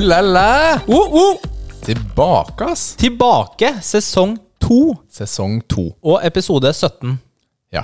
[0.00, 0.80] Uh, la, la.
[0.88, 1.40] Oh, oh.
[1.84, 2.94] Tilbake, ass.
[2.96, 5.90] Tilbake, sesong to Sesong to.
[6.00, 7.18] og episode 17.
[7.76, 7.82] Ja.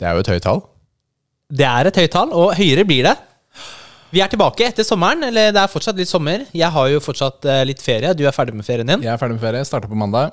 [0.00, 0.62] Det er jo et høyt tall.
[1.52, 3.14] Det er et høyt tall, og høyere blir det.
[4.14, 6.46] Vi er tilbake etter sommeren, eller det er fortsatt litt sommer.
[6.56, 8.14] Jeg har jo fortsatt eh, litt ferie.
[8.16, 9.04] Du er ferdig med ferien din.
[9.04, 9.68] Jeg er ferdig med ferie.
[9.68, 10.32] Starter på mandag.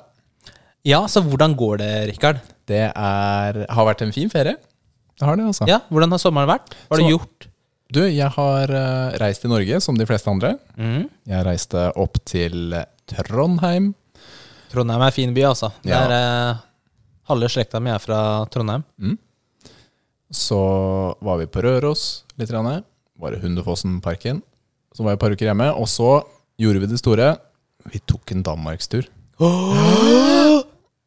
[0.86, 2.40] Ja, så hvordan går det, Rikard?
[2.70, 4.56] Det er, har vært en fin ferie.
[5.12, 5.68] Det har det, altså.
[5.68, 6.72] Ja, hvordan har sommeren vært?
[6.88, 7.51] Hva har du gjort?
[7.92, 10.54] Du, jeg har eh, reist i Norge, som de fleste andre.
[10.80, 11.10] Mm.
[11.28, 12.72] Jeg reiste opp til
[13.10, 13.90] Trondheim.
[14.72, 15.68] Trondheim er en fin by, altså.
[15.84, 16.06] Ja.
[16.06, 16.62] er, eh,
[17.28, 18.20] halve slekta mi er fra
[18.52, 18.86] Trondheim.
[20.32, 20.62] Så
[21.20, 22.48] var vi på Røros litt.
[22.48, 22.80] Grann.
[23.20, 24.40] Var i Hundefossenparken.
[24.96, 25.68] Så var jeg et par uker hjemme.
[25.76, 26.22] Og så
[26.60, 27.34] gjorde vi det store.
[27.92, 29.04] Vi tok en danmarkstur.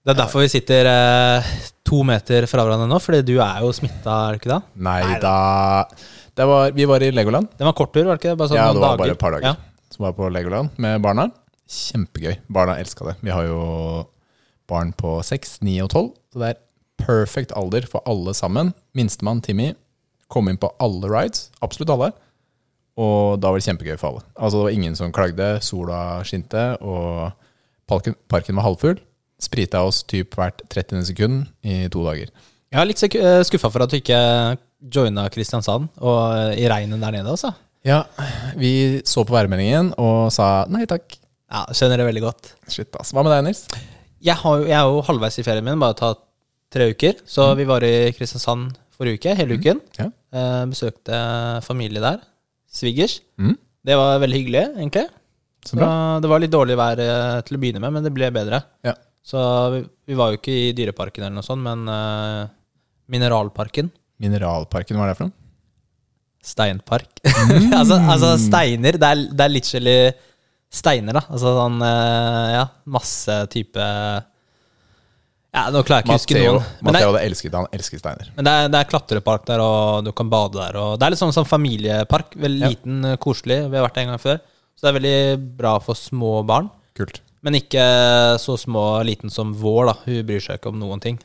[0.05, 1.53] Det er derfor vi sitter eh,
[1.87, 4.59] to meter fra hverandre nå, fordi du er jo smitta, er du ikke det?
[4.85, 5.37] Nei da.
[6.35, 7.47] Var, vi var i Legoland.
[7.57, 8.97] Det var kort tur, var det ikke sånn Ja, det var dager.
[9.03, 9.45] bare et par dager.
[9.45, 9.55] Ja.
[9.93, 11.29] Som var på Legoland med barna.
[11.69, 12.35] Kjempegøy.
[12.51, 13.15] Barna elska det.
[13.21, 13.61] Vi har jo
[14.67, 16.11] barn på seks, ni og tolv.
[16.33, 16.61] Så det er
[17.05, 18.73] perfect alder for alle sammen.
[18.97, 19.73] Minstemann Timmy
[20.27, 21.49] kom inn på alle rides.
[21.63, 22.11] Absolutt alle.
[22.97, 24.23] Og da var det kjempegøy for alle.
[24.35, 25.49] Altså Det var ingen som klagde.
[25.61, 27.31] Sola skinte, og
[27.87, 28.99] parken, parken var halvfull.
[29.39, 31.03] Sprita oss typ hvert 30.
[31.05, 32.29] sekund i to dager.
[32.71, 32.99] Jeg er litt
[33.47, 34.57] skuffa for at du ikke
[34.91, 37.53] joina Kristiansand og eh, i regnet der nede, altså.
[37.85, 38.03] Ja,
[38.57, 41.17] vi så på værmeldingen og sa nei takk.
[41.51, 42.53] Ja, skjønner det veldig godt.
[42.73, 43.11] Shit, ass.
[43.13, 43.65] Hva med deg, Nils?
[44.25, 46.23] Jeg, har, jo- jeg er jo halvveis i ferien min, bare tatt
[46.73, 47.19] tre uker.
[47.29, 47.57] Så Mm.
[47.59, 49.81] vi var i Kristiansand forrige uke, hele uken.
[49.99, 50.07] Ja.
[50.33, 51.19] Eh, besøkte
[51.63, 52.17] familie der.
[52.73, 53.19] Svigers.
[53.37, 53.53] Mm.
[53.85, 55.05] Det var veldig hyggelig, egentlig.
[55.65, 55.85] Så bra.
[56.17, 58.63] Så det var litt dårlig vær eh, til å begynne med, men det ble bedre.
[58.83, 58.95] Ja.
[59.25, 59.37] Så
[59.75, 62.49] vi, vi var jo ikke i Dyreparken eller noe sånt, men eh,
[63.13, 63.91] Mineralparken.
[64.23, 65.35] Mineralparken, hva er det for noe?
[66.45, 67.09] Steinpark.
[67.25, 67.71] Mm.
[67.79, 68.99] altså, altså steiner.
[69.01, 69.97] Det er, det er literally
[70.75, 71.23] steiner, da.
[71.31, 73.81] Altså sånn eh, Ja, masse type
[75.55, 76.69] Ja, nå klarer jeg ikke å huske noen.
[76.85, 78.29] Matteo hadde elsket han elsker steiner.
[78.35, 80.77] men det, er, det er klatrepark der, og du kan bade der.
[80.81, 82.35] Og det er litt sånn som familiepark.
[82.43, 82.71] Veldig Ja.
[82.75, 83.61] liten, eh, koselig.
[83.71, 84.41] Vi har vært der en gang før.
[84.75, 85.19] Så det er veldig
[85.57, 86.67] bra for små barn.
[86.99, 87.21] Kult.
[87.45, 87.81] Men ikke
[88.41, 89.93] så små liten som vår, da.
[90.05, 91.17] Hun bryr seg ikke om noen ting.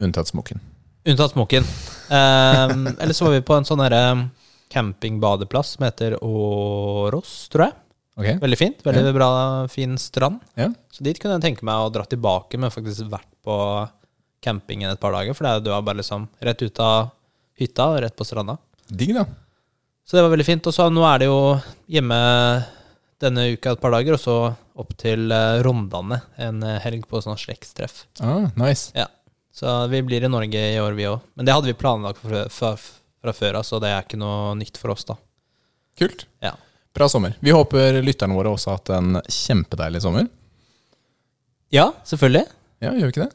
[0.00, 0.60] Unntatt smokken.
[1.08, 1.64] Unntatt smokken.
[2.10, 4.02] Um, eller så var vi på en sånn herre
[4.70, 7.76] campingbadeplass som heter Åros, tror jeg.
[8.20, 8.36] Okay.
[8.42, 8.82] Veldig fint.
[8.84, 9.30] Veldig bra,
[9.72, 10.42] fin strand.
[10.60, 10.68] Ja.
[10.92, 13.56] Så dit kunne jeg tenke meg å dra tilbake, men faktisk vært på
[14.44, 15.36] campingen et par dager.
[15.36, 17.14] For det du er bare liksom rett ut av
[17.60, 18.58] hytta og rett på stranda.
[18.88, 19.24] Digg, da.
[20.04, 20.68] Så det var veldig fint.
[20.68, 21.40] Og så nå er det jo
[21.90, 22.20] hjemme
[23.20, 24.36] denne uka et par dager, og så
[24.80, 28.06] opp til eh, Rondane en eh, helg på sånn slektstreff.
[28.24, 28.94] Ah, nice.
[28.96, 29.10] Ja.
[29.60, 31.20] Så vi blir i Norge i år, vi òg.
[31.36, 32.70] Men det hadde vi planlagt fra, fra,
[33.20, 35.18] fra før av, så det er ikke noe nytt for oss, da.
[36.00, 36.24] Kult.
[36.40, 36.54] Ja.
[36.96, 37.34] Bra sommer.
[37.44, 40.30] Vi håper lytterne våre også har hatt en kjempedeilig sommer.
[41.76, 42.46] Ja, selvfølgelig.
[42.80, 43.34] Ja, gjør vi ikke det?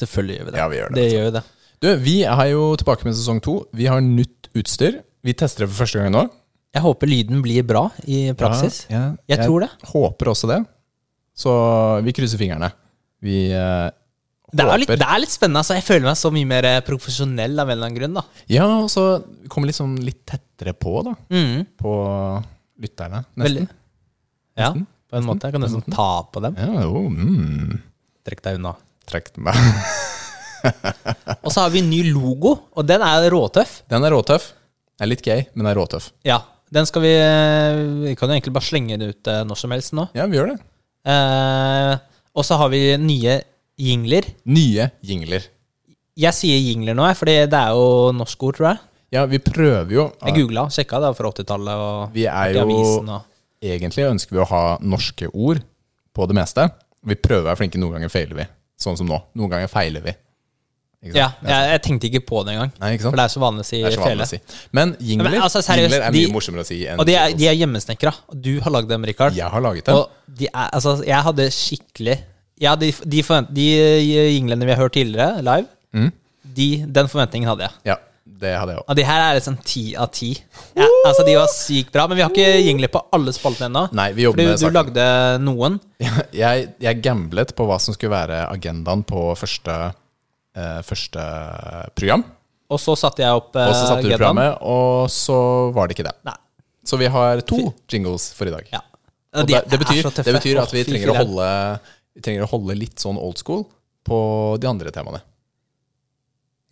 [0.00, 0.62] Selvfølgelig gjør vi det.
[0.62, 1.16] Ja, vi gjør det, Det altså.
[1.18, 1.44] gjør vi det.
[1.82, 3.56] Du, vi er jo tilbake med sesong to.
[3.76, 5.02] Vi har nytt utstyr.
[5.22, 6.26] Vi tester det for første gang nå.
[6.72, 8.86] Jeg håper lyden blir bra i praksis.
[8.88, 9.34] Ja, ja.
[9.34, 9.74] Jeg tror det.
[9.92, 10.62] Håper også det.
[11.36, 11.52] Så
[12.06, 12.72] vi krysser fingrene.
[13.22, 13.90] Vi eh,
[14.52, 15.62] Det er, litt, det er litt spennende.
[15.62, 15.76] Altså.
[15.78, 18.16] Jeg føler meg så mye mer eh, profesjonell av en eller annen grunn.
[18.18, 18.24] da.
[18.52, 19.04] Ja, og så
[19.48, 21.14] kommer vi liksom litt tettere på, da.
[21.32, 21.62] Mm.
[21.80, 21.92] På
[22.82, 23.68] lytterne, nesten.
[24.58, 24.86] Ja, Nesten.
[25.08, 25.48] på en måte.
[25.48, 26.58] Jeg kan nesten ta på dem.
[26.60, 27.78] Ja, jo, mm.
[28.28, 28.74] Trekk deg unna.
[29.08, 29.56] Trekk meg.
[31.42, 33.80] Og så har vi en ny logo, og den er råtøff.
[33.90, 34.52] Den er råtøff.
[34.94, 36.10] Den er litt gøy, men den er råtøff.
[36.28, 36.36] Ja,
[36.72, 37.10] den skal vi
[38.04, 40.06] Vi kan jo egentlig bare slenge den ut eh, når som helst nå.
[40.14, 40.58] Ja, vi gjør det.
[41.08, 41.96] Eh,
[42.38, 43.40] og så har vi nye
[43.80, 44.26] jingler.
[44.46, 45.46] Nye jingler.
[46.18, 48.80] Jeg sier jingler nå, for det er jo norsk ord, tror jeg.
[49.12, 51.82] Ja, vi prøver jo Jeg googla, sjekka det fra 80-tallet.
[51.84, 53.28] og Vi er jo avisen og
[53.62, 55.60] Egentlig ønsker vi å ha norske ord
[56.12, 56.64] på det meste.
[57.06, 58.46] Vi prøver å være flinke, noen ganger feiler vi.
[58.80, 59.20] Sånn som nå.
[59.38, 60.14] Noen ganger feiler vi.
[61.02, 61.14] Sant?
[61.18, 62.72] Ja, jeg, jeg tenkte ikke på det engang.
[62.80, 64.26] Nei, ikke For det er så vanlig å si fele.
[64.26, 64.38] si.
[64.74, 67.48] Men jingler, altså, seriøst, jingler er de- mye morsommere å si Og de er, de
[67.50, 68.12] er hjemmesnekra.
[68.34, 69.34] Du har lagd dem, Rikard.
[69.38, 69.98] Jeg har laget dem.
[69.98, 72.18] Og de er, altså, jeg hadde skikkelig
[72.60, 73.66] ja, de, de, de
[74.36, 76.10] jinglene vi har hørt tidligere, live, Mm.
[76.56, 77.72] de, den forventningen hadde jeg.
[77.84, 77.96] Ja,
[78.42, 78.86] det hadde jeg òg.
[78.88, 80.30] Og de her er liksom ti av ti.
[80.76, 82.06] Ja, altså, de var sykt bra.
[82.08, 83.82] Men vi har ikke jingler på alle spaltene ennå.
[83.92, 85.04] Nei, vi jobber Du, med du lagde
[85.44, 85.76] noen.
[86.42, 89.76] Jeg, jeg gamblet på hva som skulle være agendaen på første,
[90.56, 91.26] eh, første
[91.94, 92.24] program.
[92.72, 94.18] Og så satte jeg opp eh, Og så satte du agendaen.
[94.22, 95.36] programmet, og så
[95.76, 96.14] var det ikke det.
[96.24, 96.38] Nei.
[96.88, 97.58] Så vi har to
[97.92, 98.64] jingles for i dag.
[98.72, 98.80] Ja.
[99.36, 101.50] Og De det, det, betyr, det betyr at vi trenger å, holde,
[102.14, 103.64] vi trenger å holde litt sånn old school
[104.06, 104.18] på
[104.60, 105.20] de andre temaene.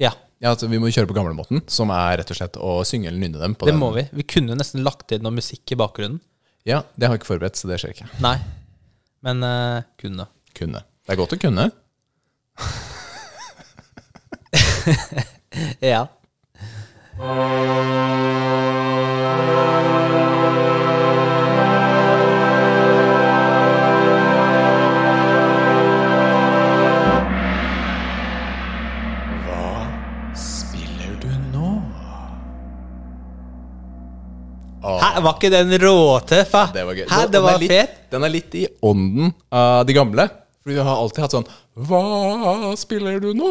[0.00, 0.12] Ja.
[0.40, 3.20] Ja, altså, Vi må kjøre på gamlemåten, som er rett og slett å synge eller
[3.20, 3.54] nynne dem.
[3.54, 3.80] på Det den.
[3.82, 4.06] må vi.
[4.16, 6.20] Vi kunne nesten lagt inn noe musikk i bakgrunnen.
[6.64, 8.08] Ja, Det har jeg ikke forberedt, så det skjer ikke.
[8.24, 8.38] Nei.
[9.24, 10.26] Men uh, kunne.
[10.56, 10.80] Kunne.
[11.04, 11.70] Det er godt å kunne.
[15.82, 16.06] Ja.
[35.00, 37.06] Hæ, var ikke den råtøff, Ja, det var gøy.
[37.08, 37.96] Hæ, Den- det den var er litt, fet.
[38.10, 40.28] Den er litt i ånden av de gamle.
[40.60, 41.46] Fordi vi har alltid hatt sånn
[41.88, 43.50] Hva spiller du nå?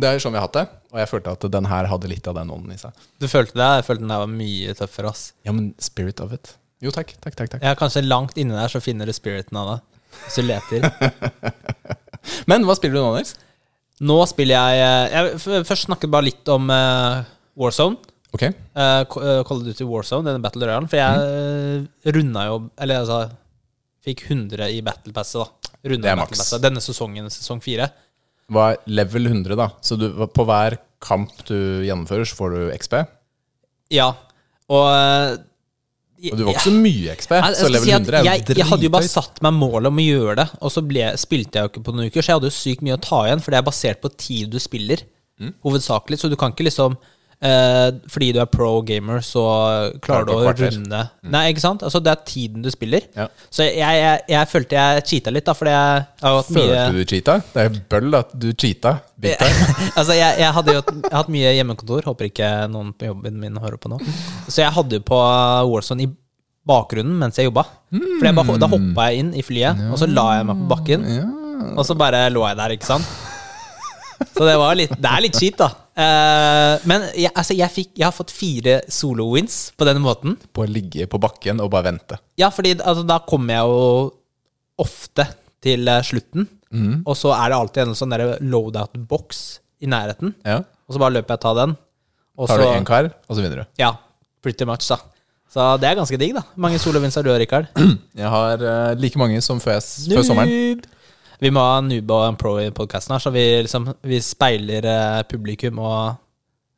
[0.00, 0.66] Det er sånn vi har hatt det.
[0.94, 2.92] Og jeg følte at den her hadde litt av den ånden i seg.
[3.20, 3.66] Du følte det?
[3.82, 5.32] Jeg følte den der var mye tøffere, ass.
[5.44, 6.54] Ja, men spirit of it.
[6.80, 7.12] Jo, takk.
[7.20, 7.62] Takk, takk, takk.
[7.62, 9.78] Ja, kanskje langt inni der så finner du spiriten av det.
[10.24, 10.80] Hvis du leter.
[12.50, 13.34] Men hva spiller du nå, Nils?
[14.06, 14.82] Nå spiller jeg
[15.12, 17.22] eh, Jeg først snakke bare litt om uh,
[17.58, 17.96] Warzone.
[18.36, 18.44] Ok.
[18.76, 19.02] Uh,
[19.48, 20.88] Call of Duty Warzone, denne Battle Royale.
[20.92, 21.86] For jeg mm.
[22.16, 23.20] runda jo Eller altså
[24.06, 25.72] Fikk 100 i Battle Passet, da.
[25.90, 26.42] Runda Det er maks.
[26.62, 27.88] Denne sesongen, sesong 4.
[28.54, 29.70] Hva er level 100, da?
[29.82, 31.56] Så du, på hver kamp du
[31.86, 32.94] gjennomfører, så får du XP?
[33.94, 34.12] Ja.
[34.70, 35.34] Og uh,
[36.30, 38.46] Og du var ikke så mye XP, Jeg- så level si 100 er jo jeg,
[38.62, 41.58] jeg hadde jo bare satt meg målet om å gjøre det, og så ble, spilte
[41.58, 43.42] jeg jo ikke på noen uker, så jeg hadde jo sykt mye å ta igjen,
[43.44, 45.02] for det er basert på tid du spiller,
[45.36, 45.50] Mm.
[45.66, 46.16] hovedsakelig.
[46.16, 46.94] Så du kan ikke liksom
[47.42, 49.44] eh, Fordi du er pro gamer, så
[50.04, 50.72] klarer du å kvarter.
[50.76, 51.02] runde
[51.32, 51.84] Nei, ikke sant?
[51.86, 53.06] Altså, det er tiden du spiller.
[53.12, 53.22] Mm.
[53.22, 53.28] Ja.
[53.50, 56.96] Så jeg, jeg, jeg følte jeg cheata litt, da, fordi jeg, har hatt mye Følte
[56.96, 57.38] du cheata?
[57.54, 58.96] Det er bøll at du cheata.
[59.96, 62.04] Altså, jeg, jeg hadde jo jeg hatt mye hjemmekontor.
[62.10, 63.98] Håper ikke noen på jobben min hører på nå.
[64.46, 65.20] Så jeg hadde jo på
[65.70, 66.10] Warzone i
[66.66, 67.64] bakgrunnen mens jeg jobba.
[67.94, 70.68] For jeg bare, Da hoppa jeg inn i flyet, og så la jeg meg på
[70.74, 71.08] bakken.
[71.76, 73.16] Og så bare lå jeg der, ikke sant.
[74.36, 75.70] Så det var litt Det er litt Cheat da.
[75.96, 80.36] Eh, men jeg, altså, jeg, fikk, jeg har fått fire solo-wins på denne måten.
[80.52, 82.18] På å ligge på bakken og bare vente.
[82.40, 83.86] Ja, fordi altså, da kommer jeg jo
[84.84, 85.24] ofte
[85.64, 86.50] til eh, slutten,
[87.06, 88.12] og så er det alltid en sånn
[88.44, 89.38] loadout-boks
[89.80, 90.34] i nærheten.
[90.44, 90.58] Ja.
[90.84, 91.76] Og så bare løper jeg og tar den.
[92.36, 93.68] Og Tar du så, én kar, og så vinner du.
[93.80, 93.94] ja,
[94.44, 94.98] pretty much, da.
[95.48, 96.42] Så det er ganske digg, da.
[96.60, 97.70] Mange solo-wins har du, Rikard?
[98.20, 100.82] Jeg har uh, like mange som før, jeg, før sommeren.
[101.40, 104.86] Vi må ha noob og en pro i podkasten her, så vi, liksom, vi speiler
[104.88, 106.14] eh, publikum og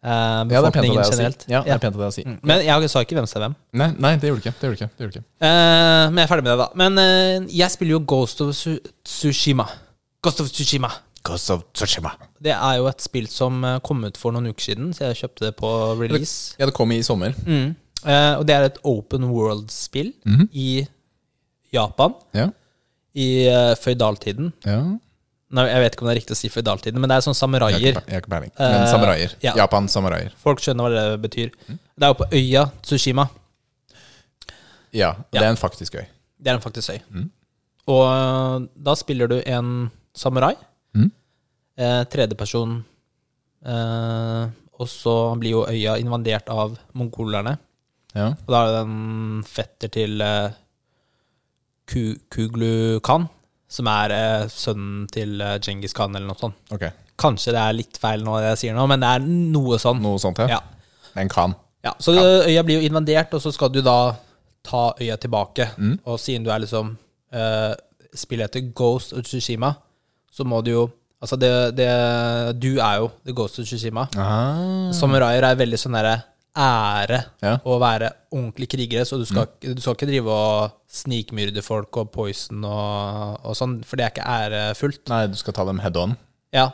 [0.03, 1.17] eh, Ja, det er pent av befolkningen deg å si.
[1.17, 1.45] generelt.
[1.51, 2.25] Ja, det er pent av deg å si.
[2.27, 2.39] Mm.
[2.51, 3.57] Men jeg sa ikke hvem som er hvem.
[3.83, 4.55] Nei, nei, det gjorde du ikke.
[4.61, 4.91] Det gjorde du ikke.
[4.99, 5.27] Det gjorde du ikke.
[5.47, 6.69] Eh, men jeg er ferdig med det, da.
[6.83, 8.77] Men eh, jeg spiller jo Ghost of Su
[9.07, 9.69] Tsushima.
[10.23, 10.91] Ghost of Tsushima.
[11.27, 12.13] Ghost of Tsushima.
[12.43, 15.23] Det er jo et spill som eh, kom ut for noen uker siden, så jeg
[15.25, 16.55] kjøpte det på release.
[16.59, 17.35] Ja, det kom i sommer.
[17.47, 17.75] Mm.
[18.07, 20.49] Eh, og det er et open world-spill Mhm.
[20.55, 20.71] i
[21.75, 22.47] Japan Ja.
[23.19, 24.53] I uh, føydaltiden.
[24.69, 24.81] ja.
[25.57, 27.33] Nei, jeg vet ikke om det er riktig å si føydaltiden, men det er sånn
[27.33, 27.79] Jeg har samuraier.
[27.97, 28.51] ikke, jeg har ikke peiling.
[28.59, 29.31] Men Eh, samuraier.
[29.41, 29.53] ja.
[29.57, 30.35] Japan samuraier.
[30.43, 31.55] Folk skjønner hva det betyr.
[31.71, 31.79] Mm.
[31.97, 33.25] Det er jo på øya Tsushima.
[34.93, 36.05] Ja, det er en faktisk øy.
[36.37, 37.01] Det er en faktisk øy.
[37.09, 37.31] Mm.
[37.89, 39.73] Og uh, da spiller du en
[40.13, 40.53] samurai.
[40.93, 41.09] Mm.
[41.79, 42.85] Eh, Tredjeperson.
[43.65, 44.45] Eh,
[44.79, 47.57] og så blir jo øya invadert av mongolerne.
[48.15, 48.35] Ja.
[48.35, 50.51] Og da er det en fetter til eh,
[51.89, 53.27] Kuglu Khan,
[53.69, 56.59] som er eh, sønnen til eh, Genghis Khan, eller noe sånt.
[56.75, 56.87] Ok.
[57.19, 60.01] Kanskje det er litt feil nå, det jeg sier nå, men det er noe sånn.
[60.05, 60.59] Noe sånt, ja.
[60.59, 61.11] Ja.
[61.19, 61.57] En kan.
[61.85, 64.15] Ja, så øya blir jo invadert, og så skal du da
[64.67, 65.71] ta øya tilbake.
[65.79, 65.99] Mm.
[66.07, 66.95] Og siden du er liksom
[67.35, 67.75] uh,
[68.15, 69.73] Spillet heter Ghost of Tsushima,
[70.33, 70.87] så må du jo
[71.19, 71.89] Altså, det, det
[72.63, 74.05] Du er jo The Ghost of Tsushima.
[74.95, 76.13] Samuraier er veldig sånn derre
[76.57, 77.57] ære Ja.
[77.65, 82.11] å være ordentlige krigere, så du skal, du skal ikke drive og snikmyrde folk og
[82.15, 85.03] poison og, og sånn, for det er ikke ærefullt.
[85.13, 86.17] Nei, du skal ta dem head on.
[86.55, 86.71] Ja.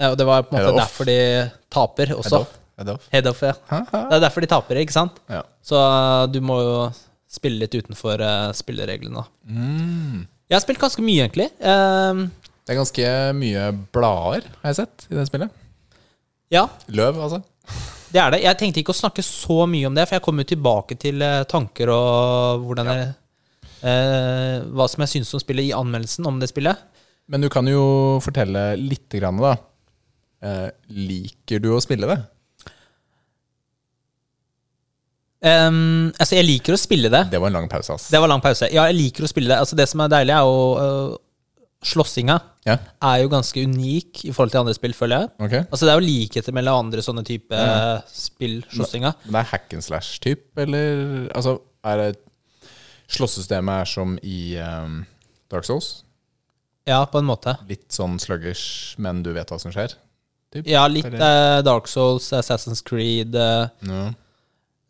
[0.00, 1.18] ja, og det var på en måte derfor de
[1.70, 2.56] taper Head off.
[2.80, 3.06] Head off.
[3.12, 3.52] Head off, ja.
[3.68, 5.18] Det er derfor de taper, ikke sant?
[5.28, 5.42] Ja.
[5.62, 6.76] Så uh, du må jo
[7.30, 9.22] spille litt utenfor uh, spillereglene.
[9.44, 10.24] Mm.
[10.50, 11.50] Jeg har spilt ganske mye, egentlig.
[11.60, 12.24] Uh,
[12.64, 15.52] Det er ganske mye blader, har jeg sett, i det spillet.
[16.50, 17.42] ja, Løv, altså.
[18.10, 18.42] Det er det.
[18.42, 21.22] Jeg tenkte ikke å snakke så mye om det, for jeg kommer jo tilbake til
[21.22, 23.06] uh, tanker og hvordan jeg,
[23.86, 26.82] eh, hva som jeg syns om spillet i anmeldelsen om det spillet.
[27.30, 29.54] Men du kan jo fortelle litt, grann, da.
[30.42, 30.68] Eh,
[31.06, 32.18] liker du å spille det?
[35.40, 37.22] Um, altså, jeg liker å spille det.
[37.32, 38.10] Det var en lang pause, ass.
[38.12, 38.68] Det var en lang pause.
[38.74, 39.60] Ja, jeg liker å spille det.
[39.62, 41.14] Altså, det som er deilig, er å
[41.82, 42.34] Slåssinga
[42.66, 45.30] Ja, er jo ganske unik i forhold til andre spill, føler jeg.
[45.46, 45.62] Okay.
[45.70, 49.14] Altså, det er jo likheter mellom andre sånne type uh, spill, slåssinga.
[49.24, 51.56] Men det er hack and slash-type, eller Altså,
[51.88, 52.10] er det
[53.10, 55.00] Slåssesystemet er som i um,
[55.50, 56.04] Dark Souls?
[56.86, 57.56] Ja, på en måte.
[57.68, 59.96] Litt sånn sluggish, men du vet hva som skjer?
[60.54, 60.66] Typ.
[60.66, 64.00] Ja, litt eh, Dark Souls, Assassin's Creed eh, Ja.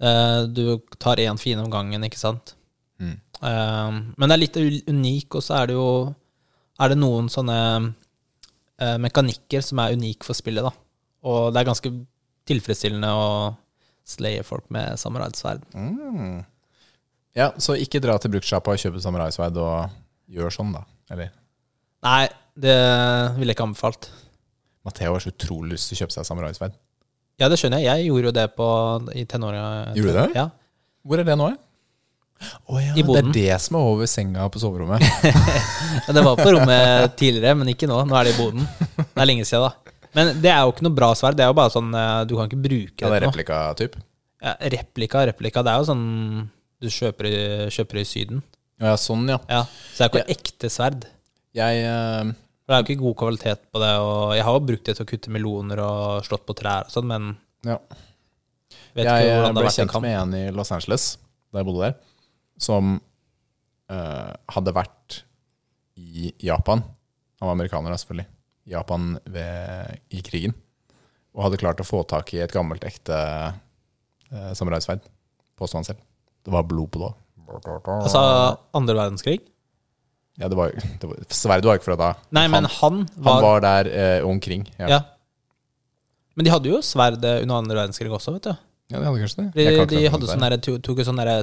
[0.01, 2.55] eh, Du tar én fiende om gangen, ikke sant?
[3.01, 3.17] Mm.
[3.43, 5.89] Eh, men det er litt unik, og så er det jo
[6.81, 7.57] Er det noen sånne
[8.81, 10.73] eh, mekanikker som er unike for spillet, da.
[11.29, 11.93] Og det er ganske
[12.49, 13.27] tilfredsstillende å
[14.09, 15.67] slaye folk med samuraisverd.
[15.77, 16.41] Mm.
[17.39, 19.93] ja, så ikke dra til brukssjappa og kjøpe samuraisverd og
[20.31, 20.87] gjør sånn, da.
[21.13, 21.35] Eller
[22.01, 22.25] Nei,
[22.57, 22.79] det
[23.37, 24.09] ville jeg ikke anbefalt.
[24.89, 26.79] Matheo har så utrolig lyst til å kjøpe seg samuraisverd.
[27.41, 27.89] Ja, det skjønner jeg.
[27.89, 28.69] Jeg gjorde jo det på,
[29.17, 29.65] i tenåra.
[29.97, 30.29] Gjorde du det?
[30.37, 30.47] Ja.
[31.05, 31.51] Hvor er det nå?
[32.41, 35.03] Å ja, det er det som er over senga på soverommet.
[36.15, 37.99] Det var på rommet tidligere, men ikke nå.
[38.09, 38.65] Nå er det i boden.
[38.97, 39.97] Det er lenge siden, da.
[40.17, 41.37] Men det er jo ikke noe bra sverd.
[41.39, 43.05] Det er jo bare sånn eh, Du kan ikke bruke det.
[43.05, 43.99] Ja, det er replika-typ.
[44.41, 45.63] Ja, replika, replika.
[45.67, 46.07] Det er jo sånn
[46.81, 47.37] du kjøper i,
[47.77, 48.41] kjøper i Syden.
[48.81, 49.37] Ja, sånn, ja.
[49.51, 50.37] Ja, Så det er jo ikke Ja.
[50.39, 51.05] ekte sverd.
[51.61, 52.31] Jeg uh,
[52.71, 53.91] det er jo ikke god kvalitet på det.
[54.01, 56.95] Og jeg har jo brukt det til å kutte meloner og slått på trær og
[56.95, 57.33] sånn, men
[57.69, 57.77] Ja.
[58.97, 61.19] vet Jeg ble kjent med en i Los Angeles,
[61.53, 61.99] da jeg bodde der,
[62.61, 65.23] som uh, hadde vært
[66.01, 66.83] i Japan.
[67.41, 68.29] Han var amerikaner, selvfølgelig.
[68.71, 70.55] Japan ved, i krigen.
[71.35, 75.03] Og hadde klart å få tak i et gammelt, ekte uh, samuraisverd.
[75.59, 76.03] påsto han selv.
[76.45, 77.15] Det var blod på det.
[77.51, 78.21] Altså
[78.77, 79.41] andre verdenskrig?
[80.41, 82.11] Ja, det var, det var, sverdet var ikke fra da.
[82.33, 84.63] Nei, men han, han var, han var der eh, omkring.
[84.79, 84.87] Ja.
[84.89, 85.01] ja.
[86.39, 88.55] Men de hadde jo sverd under andre verdenskrig også, vet du.
[88.91, 89.49] Ja, de hadde kanskje det.
[89.59, 90.57] De, de hadde sånn der.
[90.57, 91.43] derre tok et sånn derre!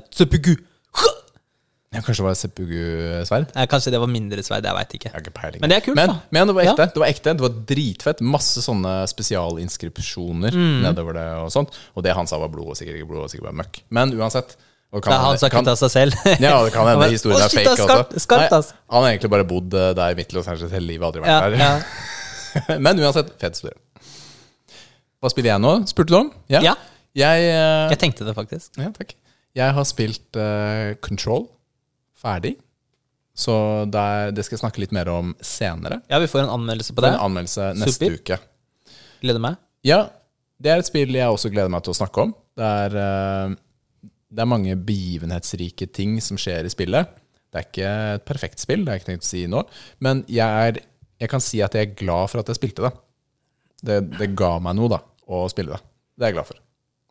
[1.96, 3.52] Ja, kanskje det var seppugu-sverd?
[3.56, 5.08] Nei, Kanskje det var mindre sverd, jeg veit ikke.
[5.08, 5.62] Jeg har ikke peiling.
[5.64, 6.16] Men det er kult, men, da.
[6.36, 6.72] men det var Ja.
[6.74, 6.88] ekte.
[6.94, 8.22] Det var ekte, det var dritfett.
[8.22, 10.82] Masse sånne spesialinskripsjoner Mm.
[10.84, 11.72] nedover det og sånt.
[11.96, 13.82] Og det han sa var blod, og sikkert ikke blod, og sikkert bare møkk.
[13.90, 14.58] Men uansett
[14.92, 16.14] Det er han som har kutta seg selv.
[16.44, 18.20] Ja, det kan hende historien er fake skarpt, også.
[18.24, 21.04] skarpt, Nei, han har egentlig bare bodd eh, der midt i Los Angeles hele livet,
[21.08, 21.86] aldri Ja, vært der.
[22.68, 22.78] ja.
[22.84, 23.76] Men uansett, fett historie.
[25.22, 25.74] Hva spiller jeg nå?
[25.88, 26.32] Spurte du om?
[26.52, 26.76] ja,
[27.18, 28.72] Jeg, uh, jeg tenkte det faktisk.
[28.78, 29.16] ja, takk.
[29.58, 31.48] Jeg har spilt uh, Control
[32.18, 32.56] ferdig.
[33.38, 33.54] Så
[33.94, 36.00] der, det skal jeg snakke litt mer om senere.
[36.10, 38.18] Ja, vi får en anmeldelse på Det en anmeldelse neste Super.
[38.18, 38.40] uke.
[39.22, 39.60] Gleder meg.
[39.86, 40.08] Ja,
[40.58, 42.34] det er et spill jeg også gleder meg til å snakke om.
[42.58, 47.14] Det er, eh, det er mange begivenhetsrike ting som skjer i spillet.
[47.54, 49.62] Det er ikke et perfekt spill, det har jeg ikke tenkt å si nå.
[50.04, 50.82] Men jeg, er,
[51.22, 52.94] jeg kan si at jeg er glad for at jeg spilte det.
[53.88, 55.86] Det, det ga meg noe, da, å spille det.
[56.18, 56.60] Det er jeg glad for.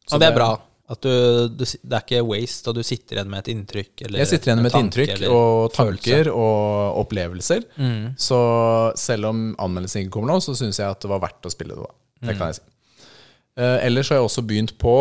[0.06, 0.50] Så Og det er bra.
[0.88, 4.04] At du, du, det er ikke waste, og du sitter igjen med et inntrykk.
[4.06, 7.64] Eller Jeg sitter igjen med et tanke inntrykk og tanker og opplevelser.
[7.76, 8.04] Mm.
[8.22, 8.38] Så
[9.02, 11.74] selv om anmeldelsen ikke kommer nå, så syns jeg at det var verdt å spille
[11.74, 11.82] det.
[11.82, 11.94] da.
[12.22, 12.38] Det Mm.
[12.38, 12.62] kan jeg si.
[13.58, 14.94] Uh, ellers har jeg også begynt på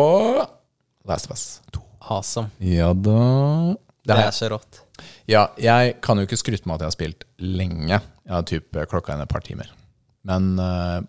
[1.06, 1.80] Last of Us 2.
[2.10, 2.50] Awesome.
[2.58, 3.76] Ja da.
[4.06, 4.80] Det det er så rått.
[5.28, 8.00] Ja, jeg kan jo ikke skryte med at jeg har spilt lenge.
[8.26, 9.70] Jeg har typ klokka inn et par timer.
[10.26, 11.00] Men uh,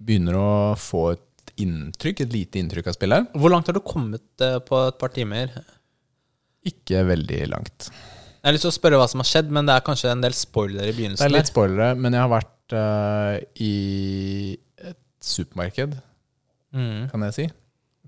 [0.00, 0.50] begynner å
[0.80, 1.24] få et
[1.62, 3.28] inntrykk, et lite inntrykk av spillet.
[3.38, 5.52] Hvor langt har du kommet eh, på et par timer?
[6.66, 7.90] Ikke veldig langt.
[8.40, 10.22] Jeg har lyst til å spørre hva som har skjedd, men det er kanskje en
[10.24, 11.24] del spoiler i begynnelsen?
[11.24, 13.74] Det er litt spoilere, men jeg har vært uh, i
[14.90, 15.98] et supermarked,
[16.70, 17.08] Mm.
[17.10, 17.44] kan jeg si.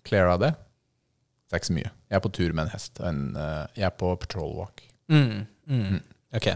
[0.06, 0.52] Clara det.
[0.54, 1.88] Det er ikke så mye.
[2.12, 3.00] Jeg er på tur med en hest.
[3.02, 4.84] En, uh, jeg er på patrol walk.
[5.10, 5.40] Mm.
[5.66, 5.96] Mm.
[6.38, 6.46] Ok.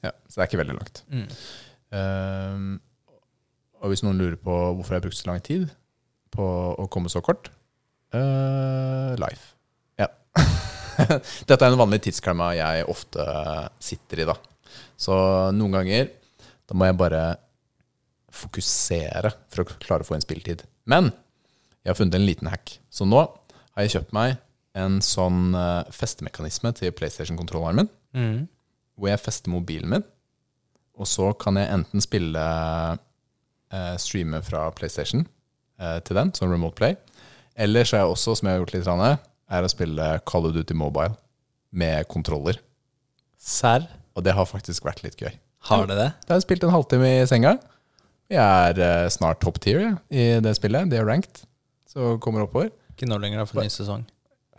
[0.00, 1.02] Ja, så det er ikke veldig langt.
[1.12, 1.26] Mm.
[1.98, 2.70] Ehm,
[3.82, 5.68] og hvis noen lurer på hvorfor jeg har brukt så lang tid
[6.34, 6.46] på
[6.78, 7.50] å komme så kort
[8.14, 9.54] uh, Life.
[10.00, 10.08] Ja.
[11.48, 13.24] Dette er en vanlig tidsklemma jeg ofte
[13.82, 14.36] sitter i, da.
[15.00, 15.14] Så
[15.56, 16.10] noen ganger
[16.70, 17.22] da må jeg bare
[18.30, 20.62] fokusere for å klare å få inn spilletid.
[20.90, 21.10] Men
[21.82, 22.76] jeg har funnet en liten hack.
[22.92, 24.36] Så nå har jeg kjøpt meg
[24.78, 28.48] en sånn eh, festemekanisme til PlayStation-kontrolleren min Mm.
[28.98, 30.02] hvor jeg fester mobilen min,
[30.98, 32.40] og så kan jeg enten spille
[33.70, 35.22] eh, streame fra PlayStation
[36.04, 36.96] til den, som Remote Play,
[37.60, 39.20] eller så er jeg også, som jeg har gjort litt, grann,
[39.50, 41.14] er å spille Call of Duty Mobile
[41.70, 42.60] med kontroller.
[43.40, 43.86] Serr?
[44.16, 45.32] Og det har faktisk vært litt gøy.
[45.70, 46.08] Har det det?
[46.26, 47.56] Jeg har spilt en halvtime i senga.
[48.30, 50.88] Jeg er eh, snart top tier i det spillet.
[50.92, 51.42] Det er ranked,
[51.90, 52.70] så kommer oppover.
[52.94, 54.04] Ikke nå lenger, da, for ny sesong.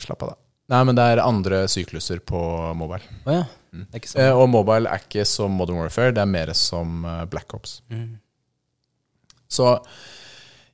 [0.01, 0.39] Slapp av, da.
[0.71, 2.39] Nei, men det er andre sykluser på
[2.79, 3.03] mobile.
[3.25, 3.45] Oh, ja.
[3.71, 4.19] Sånn.
[4.19, 7.79] Eh, og mobile er ikke som Modern Warfare, det er mer som eh, Black Ops.
[7.91, 8.19] Mm.
[9.51, 9.73] Så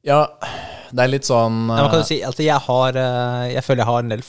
[0.07, 0.21] ja,
[0.95, 3.83] det er litt sånn men kan eh, du si, altså jeg, har, eh, jeg føler
[3.83, 4.23] jeg har en del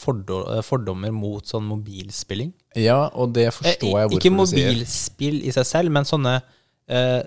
[0.67, 2.53] fordommer mot sånn mobilspilling.
[2.79, 4.69] Ja, og det Eh, forstår jeg hvorfor ikke du sier.
[4.73, 6.37] mobilspill i seg selv, men sånne
[6.91, 7.23] uh,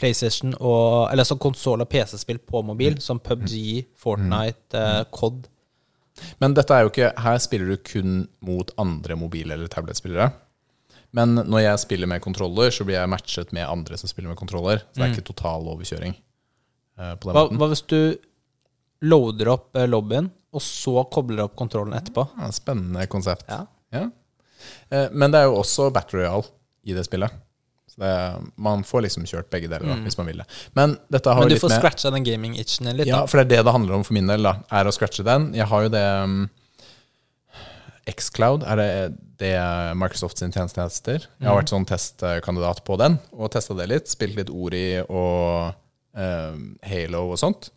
[0.00, 3.02] PlayStation og Eller sånn konsoll- og PC-spill på mobil, Mm.
[3.02, 5.46] som PubG, Fortnite, eh, COD.
[6.40, 10.32] Men dette er jo ikke Her spiller du kun mot andre mobil- eller tablettspillere.
[11.12, 14.38] Men når jeg spiller med kontroller, så blir jeg matchet med andre som spiller med
[14.38, 14.78] kontroller.
[14.92, 16.14] Så det er ikke total overkjøring.
[17.02, 17.60] Eh, på den Hva, måten.
[17.60, 17.98] hva hvis du
[19.10, 22.26] loader opp eh, lobbyen, og så kobler opp kontrollen etterpå?
[22.38, 23.46] Ja, spennende konsept.
[23.50, 23.64] Ja.
[23.92, 24.06] Ja.
[24.92, 26.44] Eh, Men det er jo også battery all
[26.86, 27.32] i det spillet.
[27.92, 28.12] Så det,
[28.56, 30.46] man får liksom kjørt begge deler da, hvis man vil det.
[30.78, 31.38] Men Mm.
[31.42, 33.06] Men du får scratcha den gaming-itchen litt.
[33.10, 33.26] Ja, da.
[33.28, 35.50] for det er det det handler om for min del, da, er å scratche den.
[35.54, 36.38] Jeg har jo det um,
[38.08, 38.88] Xcloud, er det
[39.42, 39.52] det
[39.98, 41.26] Microsoft sin tjeneste heter.
[41.38, 44.08] Jeg har vært sånn testkandidat på den, og testa det litt.
[44.10, 45.76] Spilt litt Ori og eh,
[46.14, 47.70] Halo og sånt.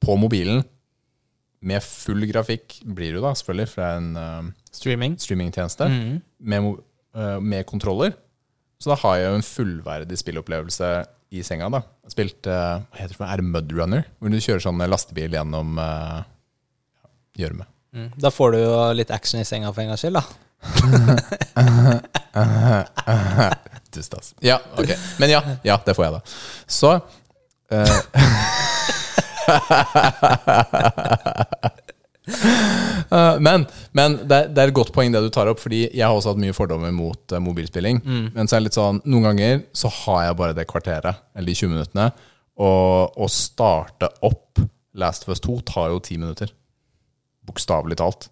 [0.00, 0.62] På mobilen.
[1.60, 5.16] Med full grafikk blir det jo da, selvfølgelig, fra en eh, Streaming.
[5.18, 5.88] streamingtjeneste.
[5.90, 6.20] Mm.
[6.38, 6.68] Med,
[7.18, 8.12] eh, med kontroller.
[8.78, 10.90] Så da har jeg jo en fullverdig spillopplevelse
[11.34, 11.66] i senga.
[11.74, 14.04] da Jeg Spilte hva heter det, er det Mudrunner?
[14.20, 16.24] Hvor du kjører sånn lastebil gjennom gjørme.
[17.42, 17.66] gjørme.
[17.96, 18.10] Mm.
[18.22, 20.24] Da får du jo litt action i senga for en gangs skyld, da.
[23.94, 24.34] Dust, ass.
[24.44, 24.90] Ja, ok.
[25.18, 26.22] Men ja, ja, det får jeg, da.
[26.70, 27.04] Så eh, Eh,
[33.40, 33.64] Men,
[33.96, 36.12] men det, er, det er et godt poeng det du tar opp, fordi jeg har
[36.12, 38.02] også hatt mye fordommer mot eh, mobilspilling.
[38.34, 41.48] Men så er det litt sånn, noen ganger så har jeg bare det kvarteret, eller
[41.48, 42.08] de 20 minuttene,
[42.60, 44.60] og å starte opp
[44.98, 46.48] Last of Us 2 tar jo 10 minutter.
[47.48, 48.28] Bokstavelig talt.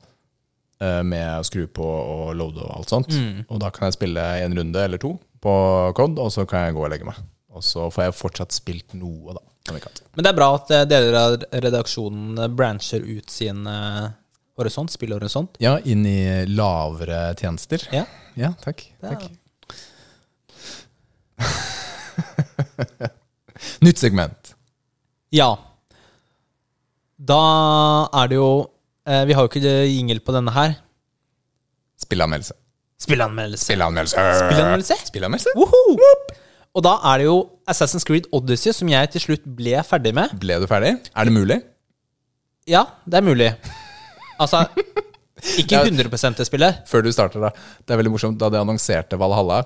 [0.82, 3.08] eh, Med å skru på og loade og alt sånt.
[3.48, 5.52] Og da kan jeg spille en runde eller to på
[5.96, 7.16] COD, og så kan jeg gå og legge meg.
[7.56, 9.42] Og så får jeg fortsatt spilt noe, da.
[9.66, 11.32] Men det er bra at eh, deler av
[11.64, 14.04] redaksjonen eh, brancher ut sin eh,
[14.60, 15.56] horisont, spillhorisont.
[15.62, 17.82] Ja, inn i lavere tjenester.
[17.94, 18.04] Ja.
[18.38, 18.84] Ja, takk.
[19.02, 19.16] Ja.
[19.16, 19.26] takk.
[23.84, 24.54] Nytt segment.
[25.34, 25.50] ja.
[27.16, 27.36] Da
[28.12, 28.48] er det jo
[29.06, 30.74] Vi har jo ikke jingle på denne her.
[32.02, 32.52] Spillanmeldelse.
[33.00, 33.64] Spillanmeldelse.
[33.64, 34.24] Spillanmeldelse.
[34.42, 34.96] Spillanmeldelse?
[35.08, 35.54] Spillanmeldelse.
[35.56, 35.96] Woho!
[36.76, 37.36] Og da er det jo
[37.70, 40.34] Assassin's Creed Odyssey som jeg til slutt ble ferdig med.
[40.40, 40.92] Ble du ferdig?
[41.16, 41.56] Er det mulig?
[42.68, 43.50] Ja, det er mulig.
[44.36, 44.66] Altså
[45.60, 46.82] Ikke 100 det spillet.
[46.88, 47.52] Før du starter, da.
[47.84, 48.38] Det er veldig morsomt.
[48.40, 49.62] Da de annonserte Valhalla,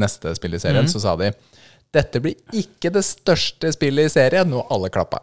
[0.00, 1.30] neste spill i serien, så sa de
[1.90, 4.52] dette blir ikke det største spillet i serien.
[4.56, 5.22] Og alle klappa.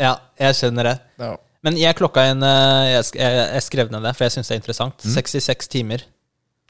[0.00, 0.94] Ja, jeg skjønner det.
[1.20, 1.32] Ja.
[1.66, 5.02] Men jeg klokka inn eh, Jeg, skrev ned det, for jeg syns det er interessant.
[5.02, 5.16] Mm.
[5.16, 6.06] 66 timer.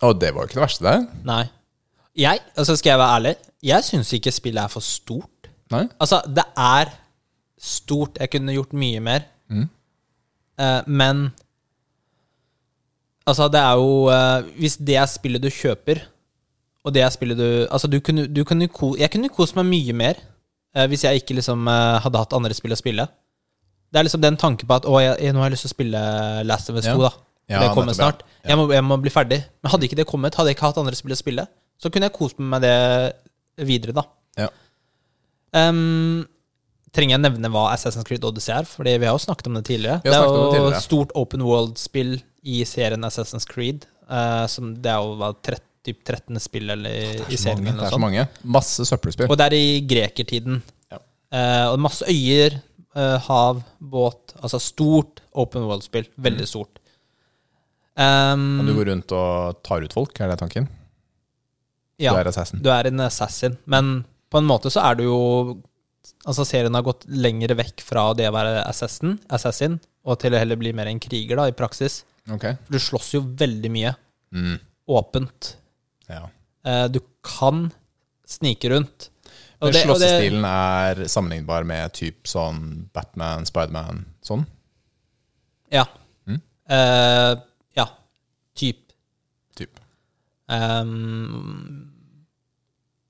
[0.07, 1.23] Og det var jo ikke det verste, det.
[1.29, 1.45] Nei.
[2.17, 5.49] Jeg, altså skal jeg være ærlig, jeg syns ikke spillet er for stort.
[5.73, 5.87] Nei?
[6.01, 6.90] Altså, det er
[7.59, 8.19] stort.
[8.21, 9.25] Jeg kunne gjort mye mer.
[9.49, 9.69] Mm.
[10.59, 11.27] Eh, men
[13.27, 15.99] Altså, det er jo eh, Hvis det er spillet du kjøper,
[16.87, 19.66] og det er spillet du Altså, du kunne, du kunne ko, Jeg kunne kost meg
[19.66, 20.21] mye mer
[20.77, 23.07] eh, hvis jeg ikke liksom eh, hadde hatt andre spill å spille.
[23.90, 25.73] Det er liksom den tanken på at å, jeg, jeg, nå har jeg lyst til
[25.73, 26.03] å spille
[26.47, 26.99] Last of Us 2, Ja.
[27.09, 27.12] da.
[27.49, 28.25] Ja, det kommer snart.
[28.42, 28.51] ja.
[28.51, 29.38] Jeg, må, jeg må bli ferdig.
[29.62, 31.45] Men hadde ikke det kommet, hadde jeg ikke hatt andre spill å spille,
[31.79, 32.77] så kunne jeg kost meg med det
[33.64, 34.05] videre, da.
[34.37, 34.49] Ja.
[35.57, 36.27] Um,
[36.97, 38.69] trenger jeg nevne hva Assassin's Creed Odyssey er?
[38.69, 40.01] Fordi vi har jo snakket om det tidligere.
[40.05, 40.83] Det er jo tidligere.
[40.85, 42.16] stort open world-spill
[42.47, 43.87] i serien Assassin's Creed.
[44.07, 46.38] Uh, som det er jo hva, trett- typ 13.
[46.42, 47.62] spill eller, i serien.
[47.62, 48.25] mange, det er så mange.
[48.57, 49.31] Masse søppelspill.
[49.31, 50.62] Og det er i grekertiden.
[50.92, 50.99] Ja.
[51.31, 52.59] Uh, og masse øyer,
[52.97, 54.35] uh, hav, båt.
[54.40, 56.09] Altså stort open world-spill.
[56.16, 56.83] Veldig stort.
[57.97, 60.66] Um, Kan du gå rundt og tar ut folk, er det tanken?
[61.99, 62.61] Ja, Du er assassin.
[62.63, 63.57] du er en assassin.
[63.67, 65.63] Men på en måte så er du jo
[66.27, 70.39] Altså serien har gått lenger vekk fra det å være assassin, assassin og til å
[70.39, 72.05] heller bli mer en kriger, da, i praksis.
[72.31, 72.55] Okay.
[72.67, 73.93] For du slåss jo veldig mye.
[74.35, 74.57] Mm.
[74.89, 75.57] Åpent.
[76.09, 76.29] Ja.
[76.65, 77.73] Eh, du kan
[78.27, 79.09] snike rundt.
[79.61, 84.47] Og Men det- og det- Slåssestilen er sammenlignbar med typ sånn Batman, Spiderman, sånn?
[85.73, 85.85] Ja.
[86.29, 86.41] Mm.
[86.71, 87.37] Eh.
[90.49, 91.91] Ehm,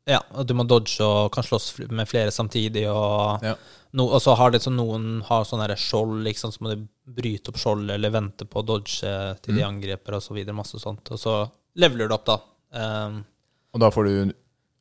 [0.06, 2.86] ja, og du må dodge og kan slåss med flere samtidig.
[2.88, 3.54] Og, Ja.
[3.92, 7.48] no, og så har det sånn noen har sånne skjold, liksom, så må du bryte
[7.50, 9.00] opp skjoldet eller vente på å dodge
[9.42, 10.54] til de angriper og så videre.
[10.54, 11.10] Masse sånt.
[11.10, 12.38] Og så leveler du opp, da.
[12.72, 13.24] Um,
[13.74, 14.34] Og da får du